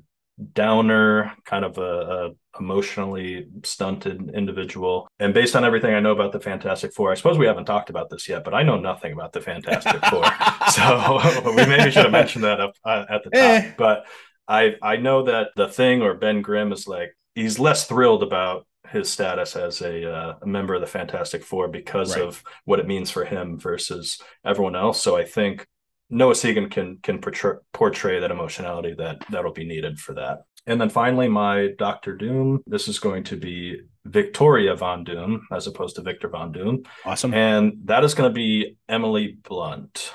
[0.54, 5.08] downer, kind of a, a, emotionally stunted individual.
[5.20, 7.90] And based on everything I know about the Fantastic Four, I suppose we haven't talked
[7.90, 10.26] about this yet, but I know nothing about the Fantastic Four,
[10.74, 13.40] so we maybe should have mentioned that up uh, at the top.
[13.40, 13.72] Eh.
[13.78, 14.06] But
[14.48, 18.66] I I know that the thing or Ben Grimm is like he's less thrilled about
[18.92, 22.26] his status as a, uh, a member of the Fantastic Four because right.
[22.26, 25.02] of what it means for him versus everyone else.
[25.02, 25.66] So I think
[26.10, 30.44] Noah Segan can can portray, portray that emotionality that that'll be needed for that.
[30.68, 32.62] And then finally, my Doctor Doom.
[32.68, 36.84] This is going to be Victoria Von Doom as opposed to Victor Von Doom.
[37.06, 37.34] Awesome.
[37.34, 40.14] And that is going to be Emily Blunt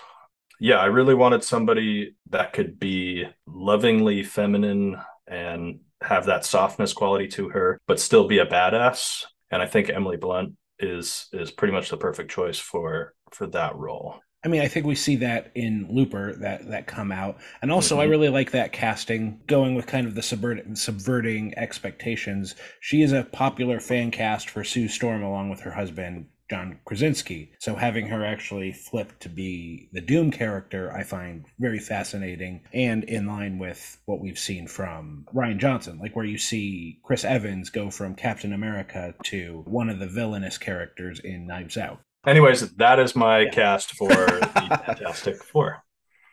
[0.58, 7.28] yeah, I really wanted somebody that could be lovingly feminine and have that softness quality
[7.28, 9.24] to her, but still be a badass.
[9.50, 13.76] And I think Emily Blunt is is pretty much the perfect choice for for that
[13.76, 14.20] role.
[14.44, 17.96] I mean, I think we see that in Looper that that come out, and also
[17.96, 18.02] mm-hmm.
[18.02, 22.54] I really like that casting going with kind of the subvert, subverting expectations.
[22.80, 27.52] She is a popular fan cast for Sue Storm along with her husband John Krasinski.
[27.58, 33.04] So having her actually flip to be the Doom character, I find very fascinating and
[33.04, 37.70] in line with what we've seen from Rian Johnson, like where you see Chris Evans
[37.70, 42.00] go from Captain America to one of the villainous characters in Knives Out.
[42.26, 43.50] Anyways, that is my yeah.
[43.50, 45.82] cast for the Fantastic Four.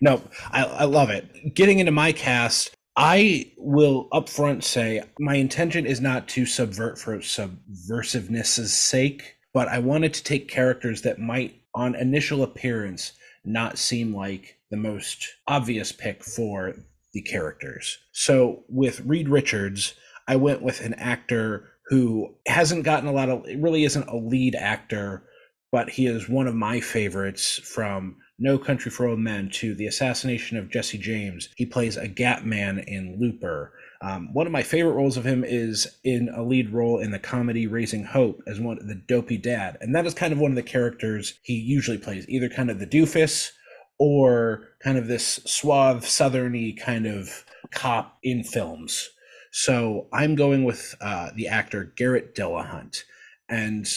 [0.02, 0.22] No,
[0.52, 1.56] I, I love it.
[1.56, 7.18] Getting into my cast, I will upfront say my intention is not to subvert for
[7.20, 13.14] subversiveness' sake but I wanted to take characters that might, on initial appearance,
[13.46, 16.76] not seem like the most obvious pick for
[17.14, 18.00] the characters.
[18.12, 19.94] So with Reed Richards,
[20.28, 24.56] I went with an actor who hasn't gotten a lot of, really isn't a lead
[24.56, 25.24] actor,
[25.72, 29.88] but he is one of my favorites from No Country for Old Men to The
[29.88, 31.48] Assassination of Jesse James.
[31.56, 33.72] He plays a Gat Man in Looper.
[34.02, 37.20] Um, one of my favorite roles of him is in a lead role in the
[37.20, 40.52] comedy Raising Hope as one of the dopey dad, and that is kind of one
[40.52, 43.52] of the characters he usually plays, either kind of the doofus
[43.98, 49.10] or kind of this suave, southerny kind of cop in films.
[49.54, 53.04] So I'm going with uh, the actor Garret Dillahunt,
[53.48, 53.88] and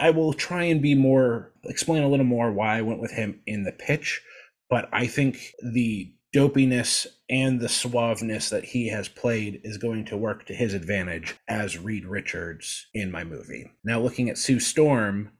[0.00, 3.40] I will try and be more explain a little more why I went with him
[3.46, 4.22] in the pitch.
[4.70, 10.16] But I think the dopiness and the suaveness that he has played is going to
[10.16, 13.70] work to his advantage as Reed Richards in my movie.
[13.84, 15.30] Now, looking at Sue Storm,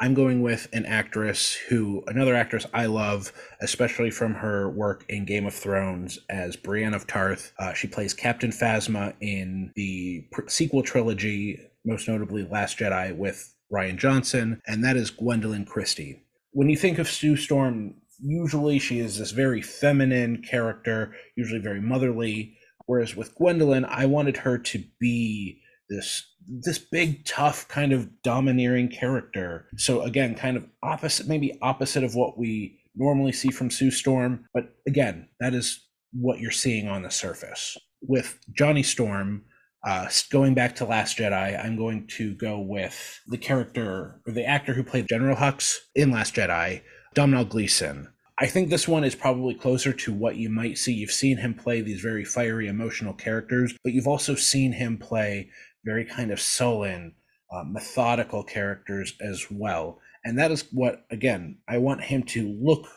[0.00, 5.24] I'm going with an actress who, another actress I love, especially from her work in
[5.24, 7.52] Game of Thrones as Brienne of Tarth.
[7.58, 13.96] Uh, she plays Captain Phasma in the sequel trilogy, most notably Last Jedi with Rian
[13.96, 16.22] Johnson, and that is Gwendoline Christie.
[16.52, 21.80] When you think of Sue Storm, usually she is this very feminine character, usually very
[21.80, 22.56] motherly.
[22.86, 25.60] Whereas with Gwendoline, I wanted her to be
[25.90, 32.02] this this big tough kind of domineering character so again kind of opposite maybe opposite
[32.02, 36.88] of what we normally see from sue storm but again that is what you're seeing
[36.88, 39.42] on the surface with johnny storm
[39.84, 44.44] uh, going back to last jedi i'm going to go with the character or the
[44.44, 46.82] actor who played general hux in last jedi
[47.14, 48.08] domhnall gleeson
[48.42, 50.94] I think this one is probably closer to what you might see.
[50.94, 55.50] You've seen him play these very fiery, emotional characters, but you've also seen him play
[55.84, 57.14] very kind of sullen,
[57.52, 60.00] uh, methodical characters as well.
[60.24, 62.88] And that is what, again, I want him to look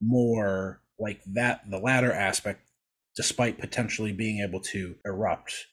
[0.00, 2.68] more like that, the latter aspect,
[3.14, 5.66] despite potentially being able to erupt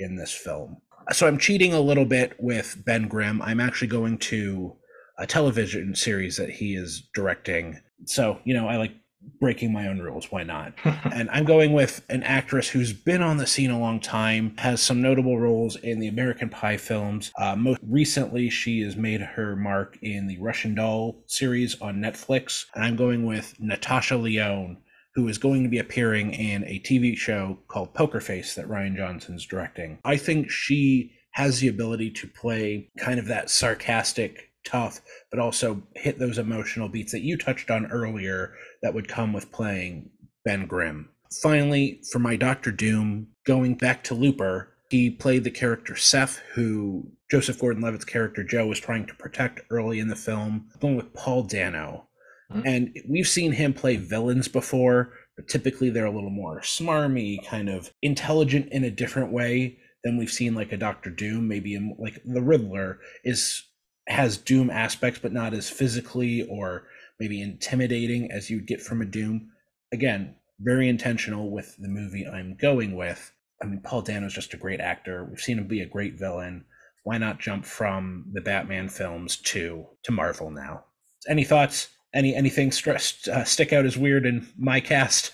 [0.00, 0.78] in this film.
[1.12, 3.42] So I'm cheating a little bit with Ben Grimm.
[3.42, 4.76] I'm actually going to
[5.18, 7.80] a television series that he is directing.
[8.06, 8.92] So, you know, I like
[9.40, 10.30] breaking my own rules.
[10.30, 10.72] Why not?
[10.84, 14.80] and I'm going with an actress who's been on the scene a long time, has
[14.82, 17.32] some notable roles in the American Pie films.
[17.38, 22.66] Uh, most recently, she has made her mark in the Russian Doll series on Netflix.
[22.74, 24.78] And I'm going with Natasha Lyonne,
[25.20, 28.96] who is going to be appearing in a TV show called Poker Face that Rian
[28.96, 29.98] Johnson's directing.
[30.02, 35.82] I think she has the ability to play kind of that sarcastic tough, but also
[35.94, 40.08] hit those emotional beats that you touched on earlier that would come with playing
[40.42, 41.10] Ben Grimm.
[41.42, 47.06] Finally, for my Doctor Doom, going back to Looper, he played the character Seth, who
[47.30, 51.12] Joseph Gordon Levitt's character Joe was trying to protect early in the film, going with
[51.12, 52.06] Paul Dano.
[52.52, 52.66] Mm-hmm.
[52.66, 57.68] And we've seen him play villains before, but typically they're a little more smarmy, kind
[57.68, 61.48] of intelligent in a different way than we've seen like a Doctor Doom.
[61.48, 63.64] Maybe in, like the Riddler is
[64.08, 66.86] has Doom aspects, but not as physically or
[67.20, 69.50] maybe intimidating as you'd get from a Doom.
[69.92, 73.32] Again, very intentional with the movie I'm going with.
[73.62, 75.24] I mean, Paul Dano's just a great actor.
[75.24, 76.64] We've seen him be a great villain.
[77.04, 80.84] Why not jump from the Batman films to to Marvel now?
[81.28, 81.88] Any thoughts?
[82.12, 85.32] Any anything stressed uh, stick out as weird in my cast?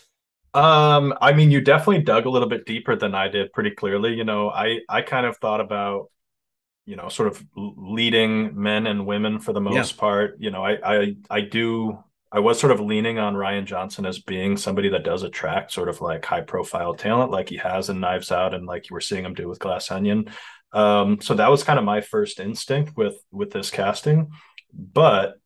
[0.55, 3.53] Um, I mean, you definitely dug a little bit deeper than I did.
[3.53, 6.11] Pretty clearly, you know, I I kind of thought about
[6.87, 10.01] you know sort of leading men and women for the most yeah.
[10.01, 11.99] part you know I, I i do
[12.33, 15.89] i was sort of leaning on rian johnson as being somebody that does attract sort
[15.89, 19.01] of like high profile talent like he has in knives out and like you were
[19.01, 20.31] seeing him do with glass onion
[20.73, 24.31] um so that was kind of my first instinct with with this casting
[24.73, 25.41] but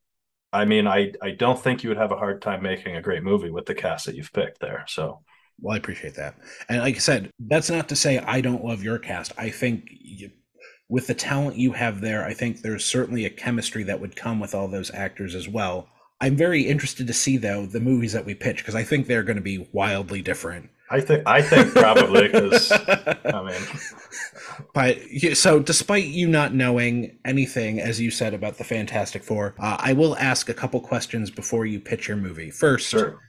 [0.53, 3.22] i mean i i don't think you would have a hard time making a great
[3.22, 5.20] movie with the cast that you've picked there so
[5.61, 6.36] well, I appreciate that.
[6.68, 9.32] And like I said, that's not to say I don't love your cast.
[9.36, 10.30] I think you,
[10.88, 14.40] with the talent you have there, I think there's certainly a chemistry that would come
[14.40, 15.88] with all those actors as well.
[16.20, 19.22] I'm very interested to see though the movies that we pitch because I think they're
[19.22, 20.70] going to be wildly different.
[20.91, 23.80] I think I think probably because I mean,
[24.74, 24.99] but
[25.36, 29.93] so despite you not knowing anything, as you said about the Fantastic Four, uh, I
[29.93, 32.51] will ask a couple questions before you pitch your movie.
[32.51, 33.20] First, sure.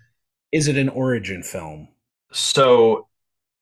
[0.52, 1.90] is it an origin film?
[2.32, 3.08] So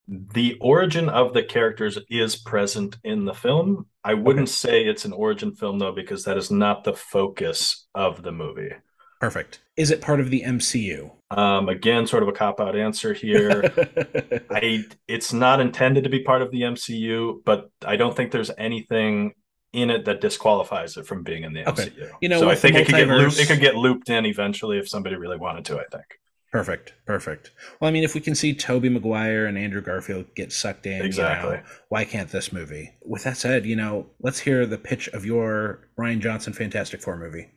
[0.08, 3.86] the origin of the characters is present in the film.
[4.02, 4.52] I wouldn't okay.
[4.52, 8.72] say it's an origin film though, because that is not the focus of the movie.
[9.20, 9.60] Perfect.
[9.76, 11.10] Is it part of the MCU?
[11.30, 13.62] Um, again, sort of a cop out answer here.
[14.50, 18.50] I it's not intended to be part of the MCU, but I don't think there's
[18.56, 19.34] anything
[19.72, 21.90] in it that disqualifies it from being in the okay.
[21.90, 22.10] MCU.
[22.22, 24.78] You know, so I think it could get looped, it could get looped in eventually
[24.78, 25.78] if somebody really wanted to.
[25.78, 26.18] I think.
[26.50, 27.52] Perfect, perfect.
[27.78, 31.02] Well, I mean, if we can see Tobey Maguire and Andrew Garfield get sucked in,
[31.02, 31.50] exactly.
[31.50, 32.92] You know, why can't this movie?
[33.04, 37.18] With that said, you know, let's hear the pitch of your Rian Johnson Fantastic Four
[37.18, 37.50] movie.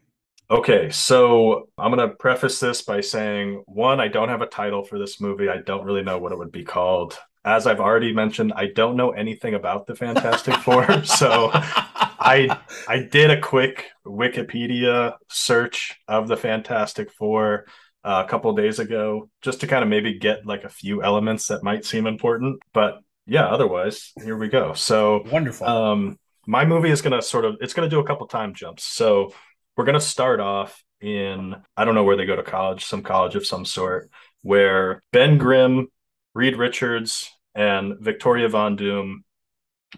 [0.53, 4.83] Okay, so I'm going to preface this by saying one, I don't have a title
[4.83, 5.49] for this movie.
[5.49, 7.17] I don't really know what it would be called.
[7.43, 12.55] As I've already mentioned, I don't know anything about the Fantastic Four, so I
[12.87, 17.65] I did a quick Wikipedia search of the Fantastic Four
[18.03, 21.47] uh, a couple days ago just to kind of maybe get like a few elements
[21.47, 22.61] that might seem important.
[22.75, 24.73] But yeah, otherwise, here we go.
[24.73, 25.65] So wonderful.
[25.65, 28.53] Um, my movie is going to sort of it's going to do a couple time
[28.53, 28.83] jumps.
[28.83, 29.33] So
[29.75, 33.03] we're going to start off in I don't know where they go to college, some
[33.03, 34.09] college of some sort,
[34.41, 35.87] where Ben Grimm,
[36.33, 39.23] Reed Richards, and Victoria Von Doom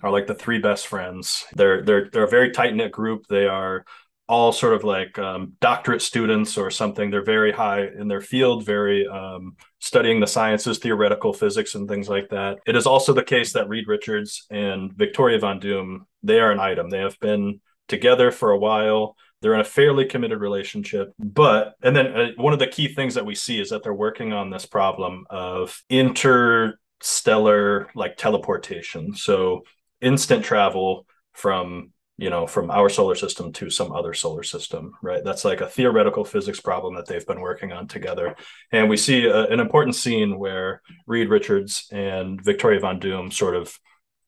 [0.02, 1.46] are like the three best friends.
[1.54, 3.28] They're they're they're a very tight knit group.
[3.28, 3.86] They are
[4.28, 7.12] all sort of like um, doctorate students or something.
[7.12, 12.10] They're very high in their field, very um, studying the sciences, theoretical physics, and things
[12.10, 12.58] like that.
[12.66, 16.60] It is also the case that Reed Richards and Victoria Von Doom, they are an
[16.60, 16.90] item.
[16.90, 19.16] They have been together for a while.
[19.42, 21.14] They're in a fairly committed relationship.
[21.20, 23.94] But, and then uh, one of the key things that we see is that they're
[23.94, 29.16] working on this problem of interstellar like teleportation.
[29.16, 29.64] So
[30.02, 35.24] instant travel from you know from our solar system to some other solar system right
[35.24, 38.36] that's like a theoretical physics problem that they've been working on together
[38.72, 43.56] and we see a, an important scene where reed richards and victoria von doom sort
[43.56, 43.78] of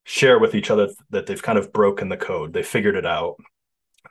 [0.03, 3.35] share with each other that they've kind of broken the code they figured it out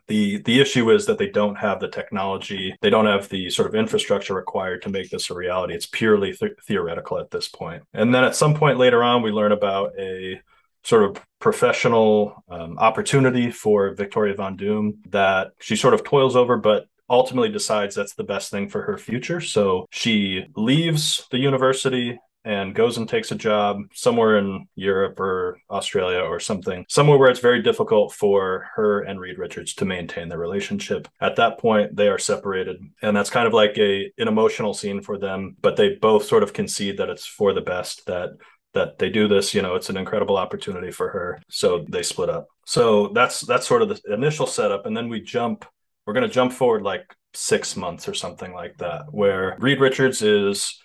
[0.08, 3.68] the the issue is that they don't have the technology they don't have the sort
[3.68, 7.82] of infrastructure required to make this a reality it's purely th- theoretical at this point
[7.92, 10.40] and then at some point later on we learn about a
[10.86, 16.56] sort of professional um, opportunity for Victoria Von Doom that she sort of toils over,
[16.56, 19.40] but ultimately decides that's the best thing for her future.
[19.40, 25.58] So she leaves the university and goes and takes a job somewhere in Europe or
[25.68, 30.28] Australia or something, somewhere where it's very difficult for her and Reed Richards to maintain
[30.28, 31.08] their relationship.
[31.20, 35.02] At that point, they are separated, and that's kind of like a an emotional scene
[35.02, 35.56] for them.
[35.60, 38.30] But they both sort of concede that it's for the best that
[38.74, 42.28] that they do this you know it's an incredible opportunity for her so they split
[42.28, 45.64] up so that's that's sort of the initial setup and then we jump
[46.04, 50.20] we're going to jump forward like six months or something like that where reed richards
[50.20, 50.78] is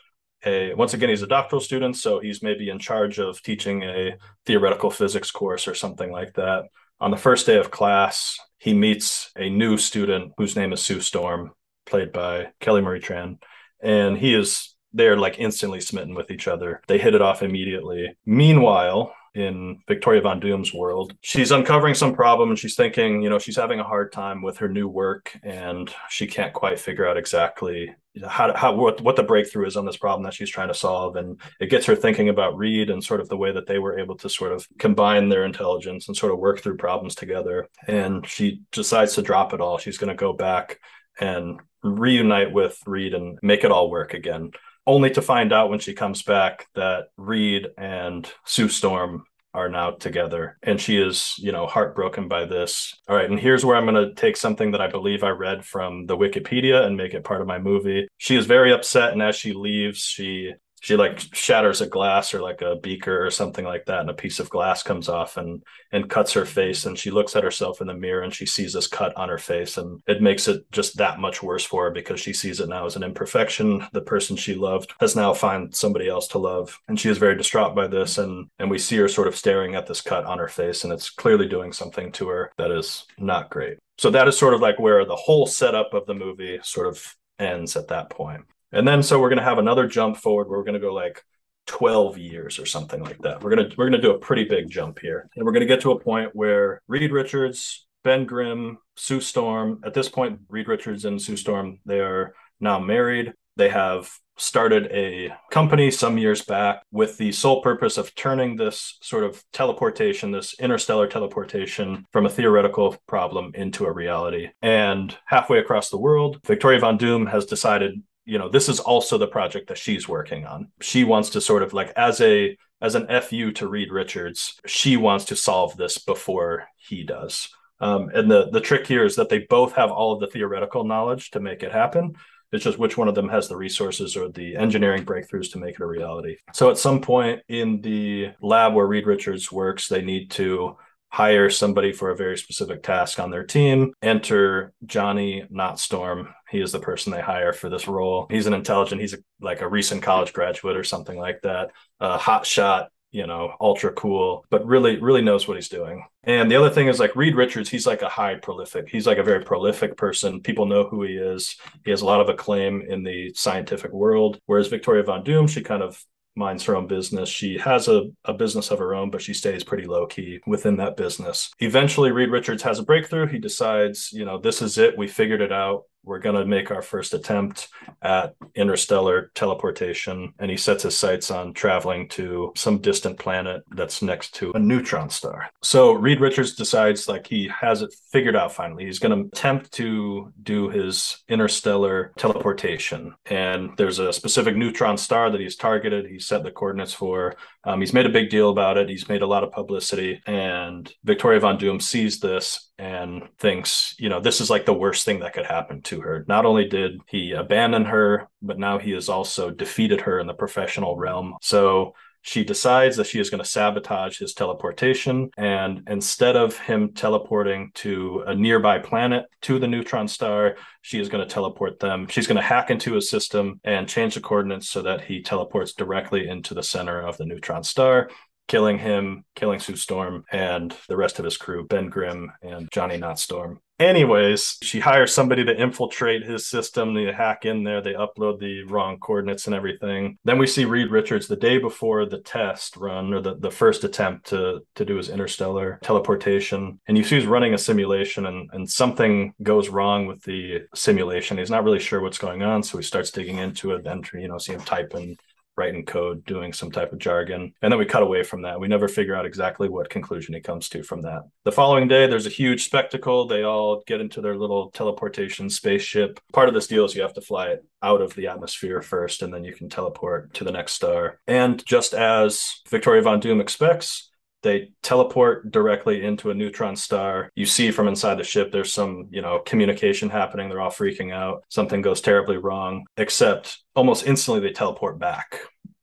[0.46, 4.16] a once again he's a doctoral student so he's maybe in charge of teaching a
[4.46, 6.64] theoretical physics course or something like that
[7.00, 11.02] on the first day of class he meets a new student whose name is sue
[11.02, 11.52] storm
[11.86, 13.38] played by kelly marie tran
[13.82, 16.82] and he is they're like instantly smitten with each other.
[16.88, 18.16] They hit it off immediately.
[18.26, 23.40] Meanwhile, in Victoria Von Doom's world, she's uncovering some problem and she's thinking, you know,
[23.40, 27.18] she's having a hard time with her new work and she can't quite figure out
[27.18, 27.96] exactly
[28.28, 31.16] how, how what, what the breakthrough is on this problem that she's trying to solve.
[31.16, 34.00] And it gets her thinking about Reed and sort of the way that they were
[34.00, 37.70] able to sort of combine their intelligence and sort of work through problems together.
[37.88, 39.78] And she decides to drop it all.
[39.78, 40.80] She's going to go back
[41.20, 44.52] and reunite with Reed and make it all work again
[44.88, 49.24] only to find out when she comes back that Reed and Sue Storm
[49.54, 50.58] are now together.
[50.64, 52.96] And she is you know heartbroken by this.
[53.08, 55.66] All right and here's where i'm going to take something that i believe i read
[55.66, 58.08] from the wikipedia and make it part of my movie.
[58.18, 62.42] She is very upset and as she leaves she she like shatters a glass or
[62.42, 65.64] like a beaker or something like that and a piece of glass comes off and
[65.92, 68.74] and cuts her face and she looks at herself in the mirror and she sees
[68.74, 71.92] this cut on her face and it makes it just that much worse for her
[71.92, 73.86] because she sees it now as an imperfection.
[73.94, 77.38] The person she loved has now found somebody else to love and she is very
[77.38, 80.40] distraught by this and and we see her sort of staring at this cut on
[80.40, 83.78] her face and it's clearly doing something to her that is not great.
[84.00, 87.16] So that is sort of like where the whole setup of the movie sort of
[87.38, 90.60] ends at that point and then so we're going to have another jump forward where
[90.60, 91.24] we're going to go like
[91.68, 93.44] 12 years or something like that.
[93.44, 95.30] We're going to we're going to do a pretty big jump here.
[95.36, 99.82] And we're going to get to a point where Reed Richards, Ben Grimm, Sue Storm,
[99.86, 103.34] at this point Reed Richards and Sue Storm, they are now married.
[103.58, 108.98] They have started a company some years back with the sole purpose of turning this
[109.02, 114.50] sort of teleportation, this interstellar teleportation from a theoretical problem into a reality.
[114.62, 118.02] And halfway across the world, Victoria Von Doom has decided
[118.32, 120.72] you know this is also the project that she's working on.
[120.80, 124.96] She wants to sort of like as a as an fu to reed richards she
[124.96, 127.50] wants to solve this before he does.
[127.82, 130.86] Um, and the the trick here is that they both have all of the theoretical
[130.86, 132.14] knowledge to make it happen.
[132.54, 135.76] It's just which one of them has the resources or the engineering breakthroughs to make
[135.76, 136.38] it a reality.
[136.54, 140.78] So at some point in the lab where reed richards works they need to
[141.12, 143.94] hire somebody for a very specific task on their team.
[144.02, 146.34] Enter Johnny Notstorm.
[146.50, 148.28] He is the person they hire for this role.
[148.30, 152.18] He's an intelligent, he's a, like a recent college graduate or something like that, a
[152.18, 156.06] hot shot you know, ultra cool, but really, really knows what he's doing.
[156.24, 158.88] And the other thing is like Reed Richards, he's like a high prolific.
[158.88, 160.42] He's like a very prolific person.
[160.42, 161.58] People know who he is.
[161.84, 164.40] He has a lot of acclaim in the scientific world.
[164.46, 166.02] Whereas Victoria Von Doom, she kind of
[166.36, 167.30] minds her own business.
[167.30, 170.78] She has a, a business of her own, but she stays pretty low key within
[170.78, 171.52] that business.
[171.60, 173.28] Eventually, Reed Richards has a breakthrough.
[173.28, 174.98] He decides, you know, this is it.
[174.98, 177.70] We figured it out we're going to make our first attempt
[178.02, 180.34] at interstellar teleportation.
[180.40, 184.60] And he sets his sights on traveling to some distant planet that's next to a
[184.60, 185.50] neutron star.
[185.62, 188.86] So Reed Richards decides like he has it figured out finally.
[188.86, 193.14] He's going to attempt to do his interstellar teleportation.
[193.26, 196.08] And there's a specific neutron star that he's targeted.
[196.08, 197.36] He's set the coordinates for.
[197.64, 198.90] Um, he's made a big deal about it.
[198.90, 200.22] He's made a lot of publicity.
[200.26, 205.06] And Victoria Von Doom sees this and thinks, you know, this is like the worst
[205.06, 206.24] thing that could happen to her.
[206.28, 210.34] Not only did he abandon her, but now he has also defeated her in the
[210.34, 211.36] professional realm.
[211.42, 215.32] So she decides that she is going to sabotage his teleportation.
[215.38, 221.10] And instead of him teleporting to a nearby planet to the neutron star, she is
[221.10, 222.08] going to teleport them.
[222.08, 225.74] She's going to hack into his system and change the coordinates so that he teleports
[225.74, 228.10] directly into the center of the neutron star
[228.52, 232.98] killing him, killing Sue Storm, and the rest of his crew, Ben Grimm and Johnny
[232.98, 233.62] Not Storm.
[233.82, 236.94] Anyways, she hires somebody to infiltrate his system.
[236.94, 240.20] They hack in there, they upload the wrong coordinates and everything.
[240.24, 243.84] Then we see Reed Richards the day before the test run or the, the first
[243.84, 246.80] attempt to, to do his interstellar teleportation.
[246.88, 251.40] And you see he's running a simulation and, and something goes wrong with the simulation.
[251.40, 252.62] He's not really sure what's going on.
[252.62, 253.84] So he starts digging into it.
[253.84, 255.18] Then, you know, see him type in
[255.62, 257.54] writing code, doing some type of jargon.
[257.62, 258.60] And then we cut away from that.
[258.60, 261.22] We never figure out exactly what conclusion he comes to from that.
[261.46, 263.28] The following day, there's a huge spectacle.
[263.28, 266.20] They all get into their little teleportation spaceship.
[266.34, 269.22] Part of this deal is you have to fly it out of the atmosphere first,
[269.22, 271.20] and then you can teleport to the next star.
[271.28, 274.12] And just as Victoria Von Doom expects,
[274.44, 277.30] they teleport directly into a neutron star.
[277.36, 280.50] You see from inside the ship, there's some, you know, communication happening.
[280.50, 281.44] They're all freaking out.
[281.50, 285.42] Something goes terribly wrong, except almost instantly they teleport back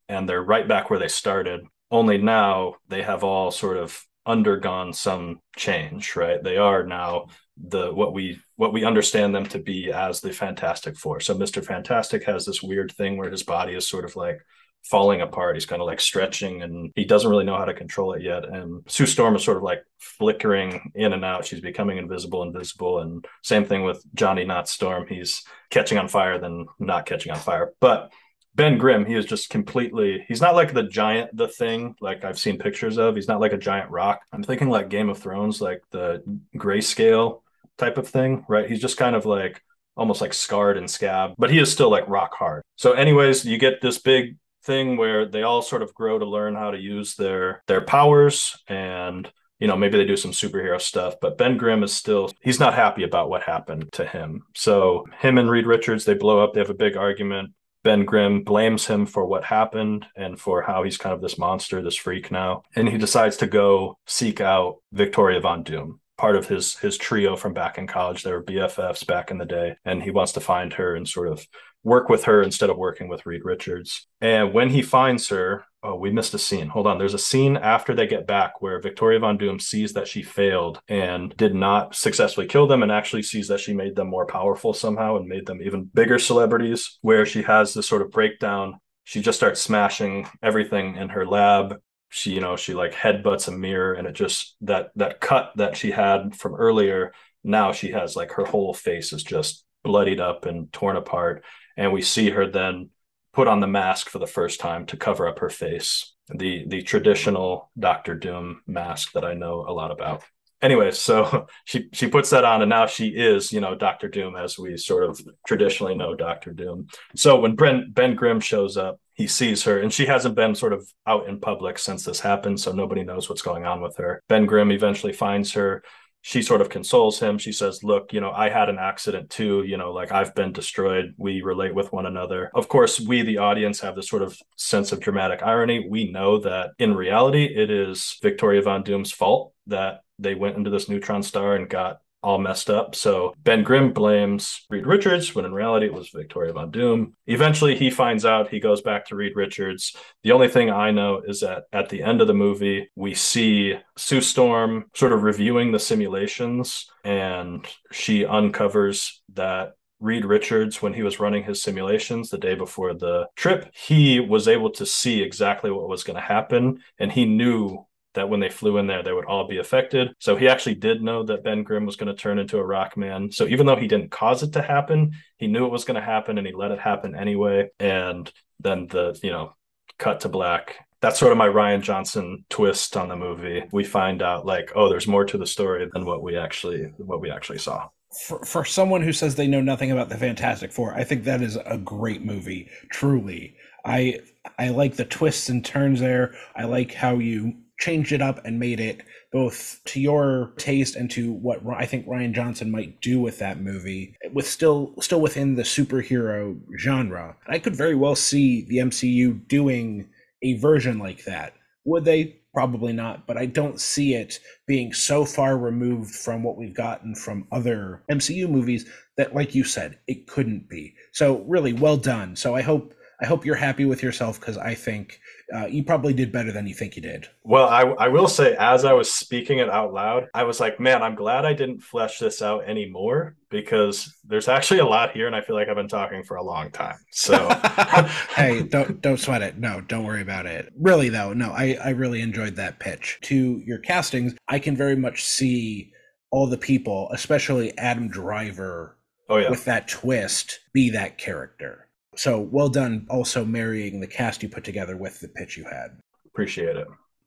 [0.09, 1.67] and they're right back where they started.
[1.91, 6.43] Only now they have all sort of undergone some change, right?
[6.43, 10.97] They are now the what we what we understand them to be as the Fantastic
[10.97, 11.21] Four.
[11.21, 11.65] So Mr.
[11.65, 14.41] Fantastic has this weird thing where his body is sort of like
[14.85, 15.57] falling apart.
[15.57, 18.45] He's kind of like stretching and he doesn't really know how to control it yet.
[18.45, 21.45] And Sue Storm is sort of like flickering in and out.
[21.45, 23.01] She's becoming invisible, invisible.
[23.01, 25.07] And same thing with Johnny Not Storm.
[25.09, 27.73] He's catching on fire, then not catching on fire.
[27.81, 28.13] But
[28.55, 32.39] Ben Grimm, he is just completely, he's not like the giant, the thing like I've
[32.39, 33.15] seen pictures of.
[33.15, 34.21] He's not like a giant rock.
[34.33, 36.23] I'm thinking like Game of Thrones, like the
[36.57, 37.43] grayscale
[37.77, 38.69] type of thing, right?
[38.69, 39.63] He's just kind of like
[39.97, 42.63] almost like scarred and scabbed, but he is still like rock hard.
[42.77, 46.55] So, anyways, you get this big thing where they all sort of grow to learn
[46.55, 51.15] how to use their their powers and you know maybe they do some superhero stuff
[51.23, 55.39] but ben grimm is still he's not happy about what happened to him so him
[55.39, 57.51] and reed richards they blow up they have a big argument
[57.89, 61.81] ben grimm blames him for what happened and for how he's kind of this monster
[61.81, 66.47] this freak now and he decides to go seek out victoria von doom part of
[66.47, 70.03] his his trio from back in college they were bffs back in the day and
[70.03, 71.47] he wants to find her and sort of
[71.83, 74.07] work with her instead of working with Reed Richards.
[74.21, 76.69] And when he finds her, oh, we missed a scene.
[76.69, 76.99] Hold on.
[76.99, 80.81] There's a scene after they get back where Victoria Von Doom sees that she failed
[80.89, 84.75] and did not successfully kill them and actually sees that she made them more powerful
[84.75, 88.81] somehow and made them even bigger celebrities, where she has this sort of breakdown.
[89.05, 93.51] She just starts smashing everything in her lab she you know she like headbutts a
[93.51, 97.13] mirror and it just that that cut that she had from earlier
[97.45, 101.45] now she has like her whole face is just bloodied up and torn apart
[101.77, 102.91] and we see her then
[103.39, 106.13] put on the mask for the first time to cover up her face.
[106.29, 110.25] The the traditional doctor doom mask that i know a lot about.
[110.61, 114.35] Anyway so she she puts that on and now she is you know dr doom
[114.35, 116.89] as we sort of traditionally know dr doom.
[117.15, 120.73] So when ben ben grimm shows up he sees her and she hasn't been sort
[120.73, 124.21] of out in public since this happened so nobody knows what's going on with her.
[124.29, 125.85] Ben grimm eventually finds her
[126.23, 127.39] she sort of consoles him.
[127.39, 129.63] She says, Look, you know, I had an accident too.
[129.65, 131.15] You know, like I've been destroyed.
[131.17, 132.51] We relate with one another.
[132.55, 135.87] Of course, we, the audience, have this sort of sense of dramatic irony.
[135.89, 140.71] We know that in reality, it is Victoria Von Doom's fault that they went into
[140.71, 142.95] this neutron star and got all messed up.
[142.95, 147.15] So Ben Grimm blames Reed Richards when in reality it was Victoria Von Doom.
[147.27, 149.97] Eventually he finds out, he goes back to Reed Richards.
[150.23, 153.75] The only thing I know is that at the end of the movie, we see
[153.97, 161.03] Sue Storm sort of reviewing the simulations and she uncovers that Reed Richards, when he
[161.03, 165.71] was running his simulations the day before the trip, he was able to see exactly
[165.71, 166.83] what was going to happen.
[166.99, 167.85] And he knew
[168.19, 170.09] that when they flew in there, they would all be affected.
[170.19, 172.97] So he actually did know that Ben Grimm was going to turn into a rock
[172.97, 173.31] man.
[173.31, 176.07] So even though he didn't cause it to happen, he knew it was going to
[176.07, 177.71] happen and he let it happen anyway.
[177.79, 179.55] And then the, you know,
[179.99, 180.77] cut to black.
[181.01, 183.65] That's sort of my Rian Johnson twist on the movie.
[183.71, 187.21] We find out like, oh, there's more to the story than what we actually what
[187.21, 187.89] we actually saw.
[188.27, 191.43] For, for someone who says they know nothing about the Fantastic Four, I think that
[191.43, 192.69] is a great movie.
[192.91, 193.55] Truly,
[193.85, 194.21] I
[194.59, 196.35] I like the twists and turns there.
[196.57, 199.03] I like how you changed it up and made it
[199.33, 203.61] both to your taste and to what I think Rian Johnson might do with that
[203.61, 207.37] movie, with still still within the superhero genre.
[207.47, 210.09] I could very well see the MCU doing
[210.43, 211.55] a version like that.
[211.85, 212.37] Would they?
[212.55, 217.15] Probably not, but I don't see it being so far removed from what we've gotten
[217.15, 218.85] from other MCU movies
[219.17, 220.95] that, like you said, it couldn't be.
[221.13, 222.35] So, really, well done.
[222.35, 225.21] So, I hope I hope you're happy with yourself because I think
[225.53, 227.27] uh, you probably did better than you think you did.
[227.43, 230.79] Well, I, I will say, as I was speaking it out loud, I was like,
[230.79, 235.27] man, I'm glad I didn't flesh this out anymore because there's actually a lot here,
[235.27, 236.99] and I feel like I've been talking for a long time.
[237.11, 237.49] So,
[238.37, 239.59] hey, don't don't sweat it.
[239.59, 240.73] No, don't worry about it.
[240.79, 244.35] Really, though, no, I I really enjoyed that pitch to your castings.
[244.47, 245.93] I can very much see
[246.31, 248.97] all the people, especially Adam Driver,
[249.29, 251.88] oh yeah, with that twist, be that character
[252.19, 255.99] so well done also marrying the cast you put together with the pitch you had.
[256.27, 256.87] Appreciate it.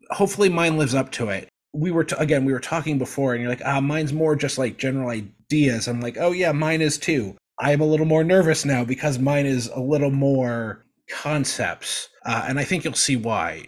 [0.09, 1.47] Hopefully mine lives up to it.
[1.73, 4.57] We were t- again, we were talking before and you're like, "Ah, mine's more just
[4.57, 8.23] like general ideas." I'm like, "Oh yeah, mine is too." I am a little more
[8.23, 12.09] nervous now because mine is a little more concepts.
[12.25, 13.65] Uh, and I think you'll see why.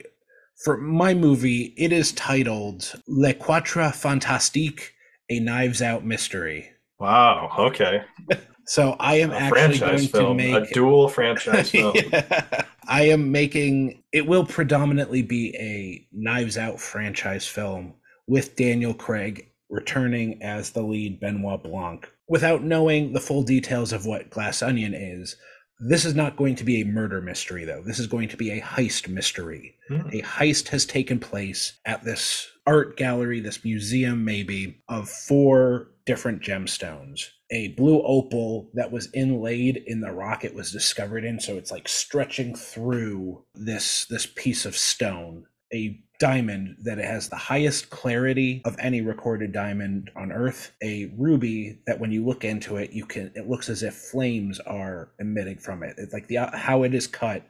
[0.64, 4.94] For my movie, it is titled Le Quatre Fantastique,
[5.30, 6.72] a Knives Out Mystery.
[7.00, 7.52] Wow.
[7.58, 8.02] Okay.
[8.66, 11.96] So I am a actually going film, to make a dual franchise film.
[11.96, 12.66] yeah.
[12.88, 17.94] I am making it will predominantly be a Knives Out franchise film
[18.28, 22.10] with Daniel Craig returning as the lead Benoit Blanc.
[22.28, 25.36] Without knowing the full details of what Glass Onion is,
[25.80, 27.82] this is not going to be a murder mystery though.
[27.82, 29.76] This is going to be a heist mystery.
[29.90, 30.08] Hmm.
[30.14, 36.42] A heist has taken place at this art gallery, this museum maybe of four different
[36.42, 41.40] gemstones a blue opal that was inlaid in the rock it was discovered in.
[41.40, 47.36] So it's like stretching through this this piece of stone a diamond that has the
[47.36, 52.78] highest clarity of any recorded diamond on earth a ruby that when you look into
[52.78, 55.96] it you can it looks as if flames are emitting from it.
[55.98, 57.46] It's like the uh, how it is cut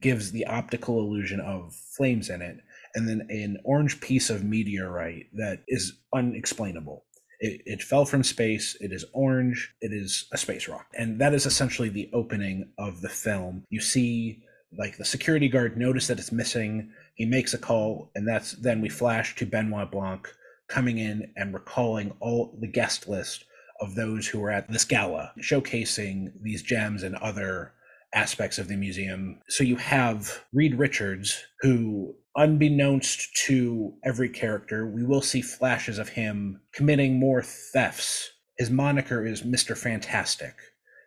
[0.00, 2.58] gives the optical illusion of flames in it.
[2.94, 7.04] And then an orange piece of meteorite that is unexplainable
[7.42, 8.76] it, it fell from space.
[8.80, 9.74] It is orange.
[9.80, 10.86] It is a space rock.
[10.96, 13.64] And that is essentially the opening of the film.
[13.68, 14.42] You see,
[14.78, 16.92] like, the security guard notice that it's missing.
[17.16, 20.26] He makes a call, and that's then we flash to Benoit Blanc
[20.68, 23.44] coming in and recalling all the guest list
[23.80, 27.72] of those who were at this gala, showcasing these gems and other
[28.14, 29.40] aspects of the museum.
[29.48, 36.10] So you have Reed Richards, who unbeknownst to every character, we will see flashes of
[36.10, 38.30] him committing more thefts.
[38.58, 39.76] His moniker is Mr.
[39.76, 40.54] Fantastic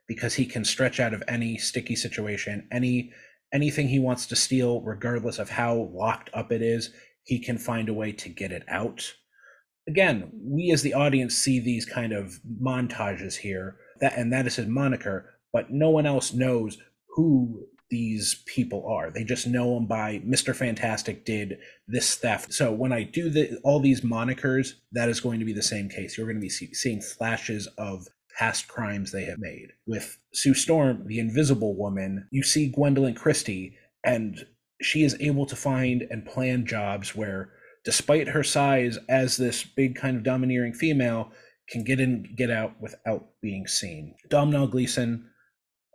[0.07, 3.11] because he can stretch out of any sticky situation, any
[3.53, 6.91] anything he wants to steal regardless of how locked up it is,
[7.23, 9.13] he can find a way to get it out.
[9.87, 14.55] Again, we as the audience see these kind of montages here, that and that is
[14.55, 16.77] his moniker, but no one else knows
[17.15, 19.11] who these people are.
[19.11, 20.55] They just know them by Mr.
[20.55, 22.53] Fantastic did this theft.
[22.53, 25.89] So when I do the, all these monikers, that is going to be the same
[25.89, 26.17] case.
[26.17, 28.07] You're going to be see, seeing flashes of
[28.37, 29.71] past crimes they have made.
[29.85, 34.45] With Sue Storm, the invisible woman, you see Gwendoline Christie, and
[34.81, 37.51] she is able to find and plan jobs where,
[37.83, 41.31] despite her size as this big kind of domineering female,
[41.69, 44.15] can get in, get out without being seen.
[44.29, 45.29] Domhnall Gleeson,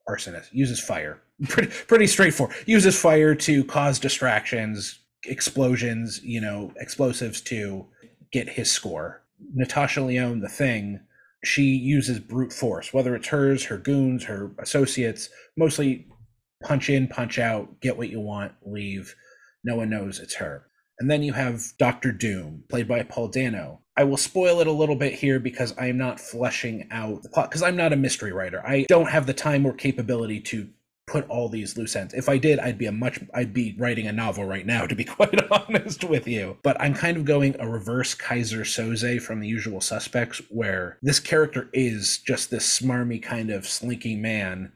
[0.08, 2.54] arsonist, uses fire pretty pretty straightforward.
[2.66, 7.86] Uses fire to cause distractions, explosions, you know, explosives to
[8.32, 9.22] get his score.
[9.54, 11.00] Natasha Lyonne, the thing,
[11.42, 16.06] she uses brute force, whether it's hers, her goons, her associates, mostly
[16.62, 19.14] punch in, punch out, get what you want, leave.
[19.64, 20.66] No one knows it's her.
[20.98, 23.80] And then you have Doctor Doom, played by Paul Dano.
[23.96, 27.30] I will spoil it a little bit here because I am not fleshing out the
[27.30, 28.62] plot, because I'm not a mystery writer.
[28.66, 30.68] I don't have the time or capability to
[31.10, 32.14] put all these loose ends.
[32.14, 34.94] If I did, I'd be a much I'd be writing a novel right now to
[34.94, 36.56] be quite honest with you.
[36.62, 41.20] But I'm kind of going a reverse Kaiser Söze from the usual suspects where this
[41.20, 44.72] character is just this smarmy kind of slinky man,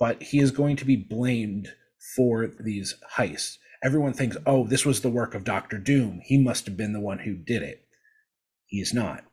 [0.00, 1.68] but he is going to be blamed
[2.16, 3.58] for these heists.
[3.84, 6.20] Everyone thinks, "Oh, this was the work of Doctor Doom.
[6.24, 7.84] He must have been the one who did it."
[8.64, 9.24] He's not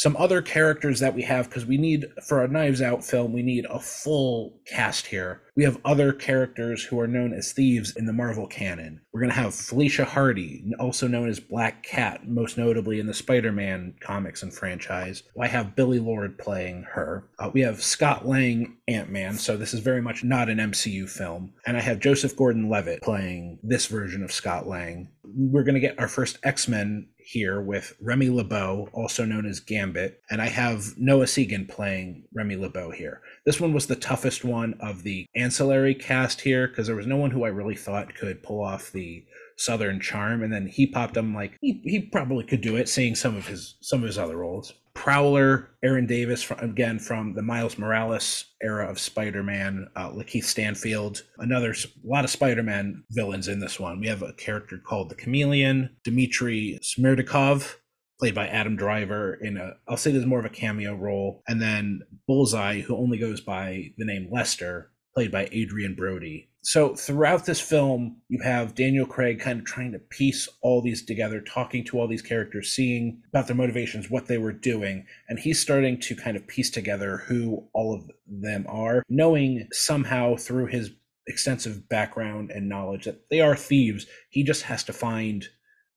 [0.00, 3.42] some other characters that we have because we need for a knives out film we
[3.42, 5.42] need a full cast here.
[5.56, 9.02] We have other characters who are known as thieves in the marvel canon.
[9.12, 13.12] We're going to have felicia hardy also known as black cat most notably in the
[13.12, 15.22] spider-man comics and franchise.
[15.38, 17.28] I have billie lourd playing her.
[17.38, 21.52] Uh, we have scott lang ant-man so this is very much not an mcu film.
[21.66, 25.10] And i have joseph gordon-levitt playing this version of scott lang.
[25.24, 30.20] We're going to get our first x-men here with Remy LeBeau, also known as Gambit,
[30.30, 33.22] and I have Noah Segan playing Remy LeBeau here.
[33.46, 37.16] This one was the toughest one of the ancillary cast here because there was no
[37.16, 39.24] one who I really thought could pull off the
[39.56, 43.14] southern charm and then he popped up like he, he probably could do it seeing
[43.14, 47.42] some of his some of his other roles prowler aaron davis from, again from the
[47.42, 53.60] miles morales era of spider-man uh, lakeith stanfield another a lot of spider-man villains in
[53.60, 57.76] this one we have a character called the chameleon dmitry smerdyakov
[58.20, 61.60] played by Adam Driver in a I'll say there's more of a cameo role, and
[61.60, 66.49] then Bullseye, who only goes by the name Lester, played by Adrien Brody.
[66.62, 71.04] So throughout this film, you have Daniel Craig kind of trying to piece all these
[71.04, 75.38] together, talking to all these characters, seeing about their motivations, what they were doing, and
[75.38, 80.66] he's starting to kind of piece together who all of them are, knowing somehow through
[80.66, 80.90] his
[81.26, 84.06] extensive background and knowledge that they are thieves.
[84.28, 85.48] He just has to find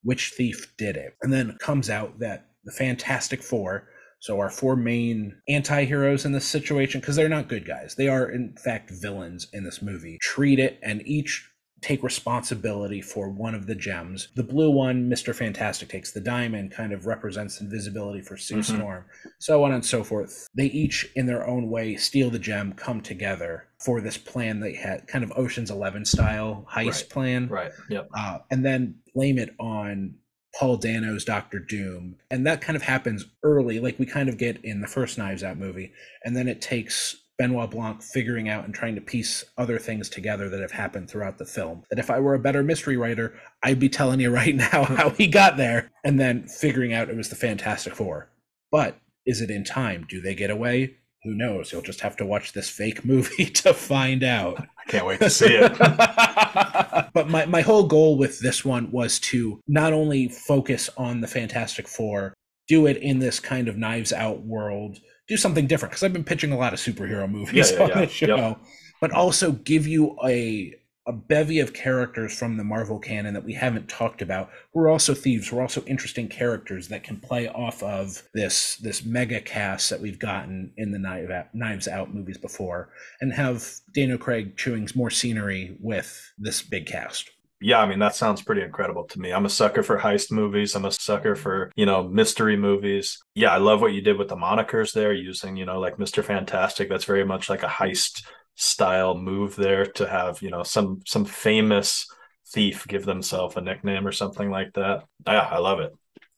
[0.04, 1.16] which thief did it.
[1.22, 3.90] And then it comes out that the Fantastic Four,
[4.24, 7.96] so our four main anti-heroes in this situation, because they're not good guys.
[7.96, 10.18] They are in fact villains in this movie.
[10.22, 11.50] Treat it and each
[11.82, 14.30] take responsibility for one of the gems.
[14.38, 15.36] The blue one, Mr.
[15.36, 18.78] Fantastic takes the diamond, kind of represents invisibility for Sue mm-hmm.
[18.78, 19.06] Storm,
[19.40, 20.48] so on and so forth.
[20.56, 24.74] They each, in their own way, steal the gem, come together for this plan they
[24.74, 27.10] had, kind of Ocean's Eleven style heist right.
[27.10, 27.48] plan.
[27.50, 27.72] Right.
[27.90, 28.08] Yep.
[28.18, 30.16] Uh, and then blame it on
[30.56, 32.16] Paul Dano's Doctor Doom.
[32.30, 35.44] And that kind of happens early, like we kind of get in the first Knives
[35.44, 35.92] Out movie.
[36.24, 40.50] And then it takes Benoit Blanc figuring out and trying to piece other things together
[40.50, 41.84] that have happened throughout the film.
[41.90, 43.34] That if I were a better mystery writer,
[43.64, 47.18] I'd be telling you right now how he got there and then figuring out it
[47.18, 48.30] was the Fantastic Four.
[48.72, 50.06] But is it in time?
[50.08, 50.98] Do they get away?
[51.24, 51.72] Who knows?
[51.72, 54.60] You'll just have to watch this fake movie to find out.
[54.60, 55.78] I can't wait to see it.
[57.14, 61.28] but my, my whole goal with this one was to not only focus on the
[61.28, 62.34] Fantastic Four,
[62.68, 65.92] do it in this kind of knives out world, do something different.
[65.92, 68.00] Because I've been pitching a lot of superhero movies yeah, yeah, on yeah.
[68.00, 68.62] the show, yep.
[69.00, 73.54] but also give you a a bevy of characters from the Marvel canon that we
[73.54, 77.48] haven't talked about who are also thieves, who are also interesting characters that can play
[77.50, 82.90] off of this this mega cast that we've gotten in the Knives Out movies before,
[83.22, 87.30] and have Daniel Craig chewing more scenery with this big cast.
[87.62, 89.32] Yeah, I mean that sounds pretty incredible to me.
[89.32, 90.76] I'm a sucker for heist movies.
[90.76, 93.18] I'm a sucker for, you know, mystery movies.
[93.36, 96.22] Yeah, I love what you did with the monikers there using, you know, like Mr.
[96.24, 96.90] Fantastic.
[96.90, 98.24] That's very much like a heist
[98.56, 102.08] style move there to have you know some some famous
[102.54, 105.06] thief give themselves a nickname or something like that.
[105.26, 105.94] Yeah, I love it.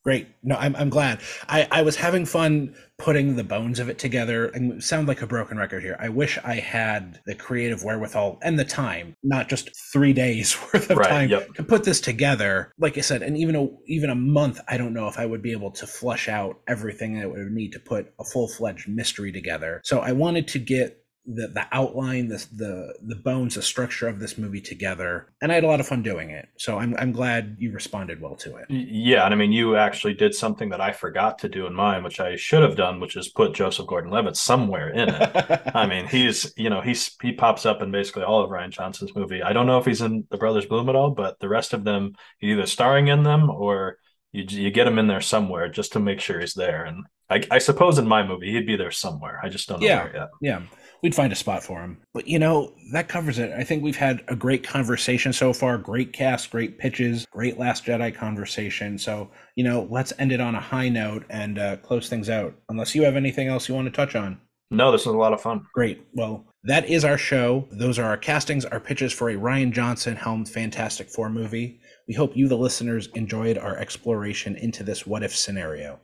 [0.05, 0.27] Great.
[0.43, 1.19] No, I'm, I'm glad.
[1.49, 5.27] I, I was having fun putting the bones of it together and sound like a
[5.27, 5.97] broken record here.
[5.99, 10.91] I wish I had the creative wherewithal and the time, not just three days worth
[10.91, 11.51] of right, time yep.
[11.55, 12.71] to put this together.
[12.77, 15.41] Like I said, and even a even a month, I don't know if I would
[15.41, 19.31] be able to flush out everything that would need to put a full fledged mystery
[19.31, 19.81] together.
[19.83, 24.19] So I wanted to get the the outline, the the the bones, the structure of
[24.19, 26.49] this movie together, and I had a lot of fun doing it.
[26.57, 28.65] So I'm I'm glad you responded well to it.
[28.69, 32.03] Yeah, and I mean you actually did something that I forgot to do in mine,
[32.03, 35.61] which I should have done, which is put Joseph Gordon-Levitt somewhere in it.
[35.75, 39.15] I mean he's you know he's he pops up in basically all of Rian Johnson's
[39.15, 39.41] movie.
[39.41, 41.83] I don't know if he's in The Brothers Bloom at all, but the rest of
[41.83, 43.97] them he's either starring in them or
[44.31, 46.85] you you get him in there somewhere just to make sure he's there.
[46.85, 49.39] And I, I suppose in my movie he'd be there somewhere.
[49.43, 50.29] I just don't know yeah, yet.
[50.39, 50.61] Yeah
[51.05, 51.99] we'd find a spot for him.
[52.15, 53.53] But you know, that covers it.
[53.53, 55.77] I think we've had a great conversation so far.
[55.77, 58.97] Great cast, great pitches, great Last Jedi conversation.
[58.97, 62.55] So, you know, let's end it on a high note and uh, close things out.
[62.69, 64.41] Unless you have anything else you want to touch on.
[64.71, 65.67] No, this was a lot of fun.
[65.75, 66.07] Great.
[66.13, 67.67] Well, that is our show.
[67.69, 71.79] Those are our castings, our pitches for a Rian Johnson helmed Fantastic Four movie.
[72.07, 75.99] We hope you, the listeners, enjoyed our exploration into this what if scenario.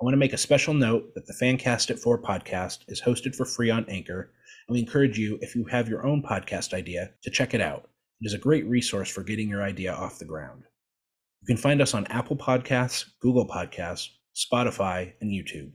[0.00, 3.02] I want to make a special note that the Fan Cast It Four podcast is
[3.02, 4.32] hosted for free on Anchor
[4.70, 7.90] and we encourage you, if you have your own podcast idea, to check it out.
[8.20, 10.62] It is a great resource for getting your idea off the ground.
[11.40, 15.72] You can find us on Apple Podcasts, Google Podcasts, Spotify, and YouTube.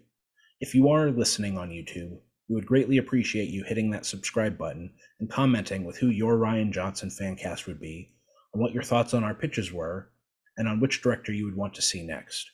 [0.61, 2.17] If you are listening on YouTube,
[2.47, 6.71] we would greatly appreciate you hitting that subscribe button and commenting with who your Rian
[6.71, 8.13] Johnson fan cast would be,
[8.53, 10.09] on what your thoughts on our pitches were,
[10.55, 12.49] and on which director you would want to see next.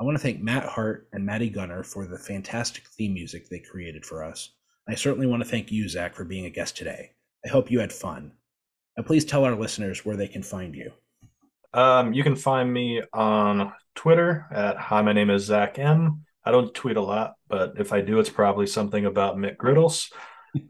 [0.00, 3.58] I want to thank Matt Hart and Matty Gunner for the fantastic theme music they
[3.58, 4.55] created for us.
[4.88, 7.10] I certainly want to thank you, Zack, for being a guest today.
[7.44, 8.32] I hope you had fun.
[8.96, 10.92] Now, please tell our listeners where they can find you.
[11.74, 16.24] Um, you can find me on Twitter at Hi, my name is Zack M.
[16.44, 20.12] I don't tweet a lot, but if I do, it's probably something about McGriddles.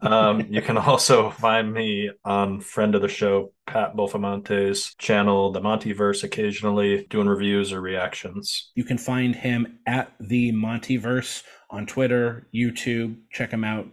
[0.01, 5.61] Um, you can also find me on friend of the show, Pat Bofamonte's channel, The
[5.61, 8.71] Montyverse, occasionally doing reviews or reactions.
[8.75, 13.17] You can find him at The Montyverse on Twitter, YouTube.
[13.31, 13.87] Check him out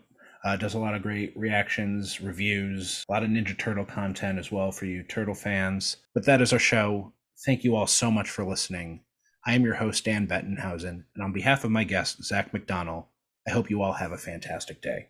[0.44, 4.52] Uh, does a lot of great reactions, reviews, a lot of Ninja Turtle content as
[4.52, 5.96] well for you Turtle fans.
[6.12, 7.14] But that is our show.
[7.46, 9.00] Thank you all so much for listening.
[9.46, 13.06] I am your host, Dan Bettenhausen, and on behalf of my guest, Zack McDonnell,
[13.46, 15.08] I hope you all have a fantastic day.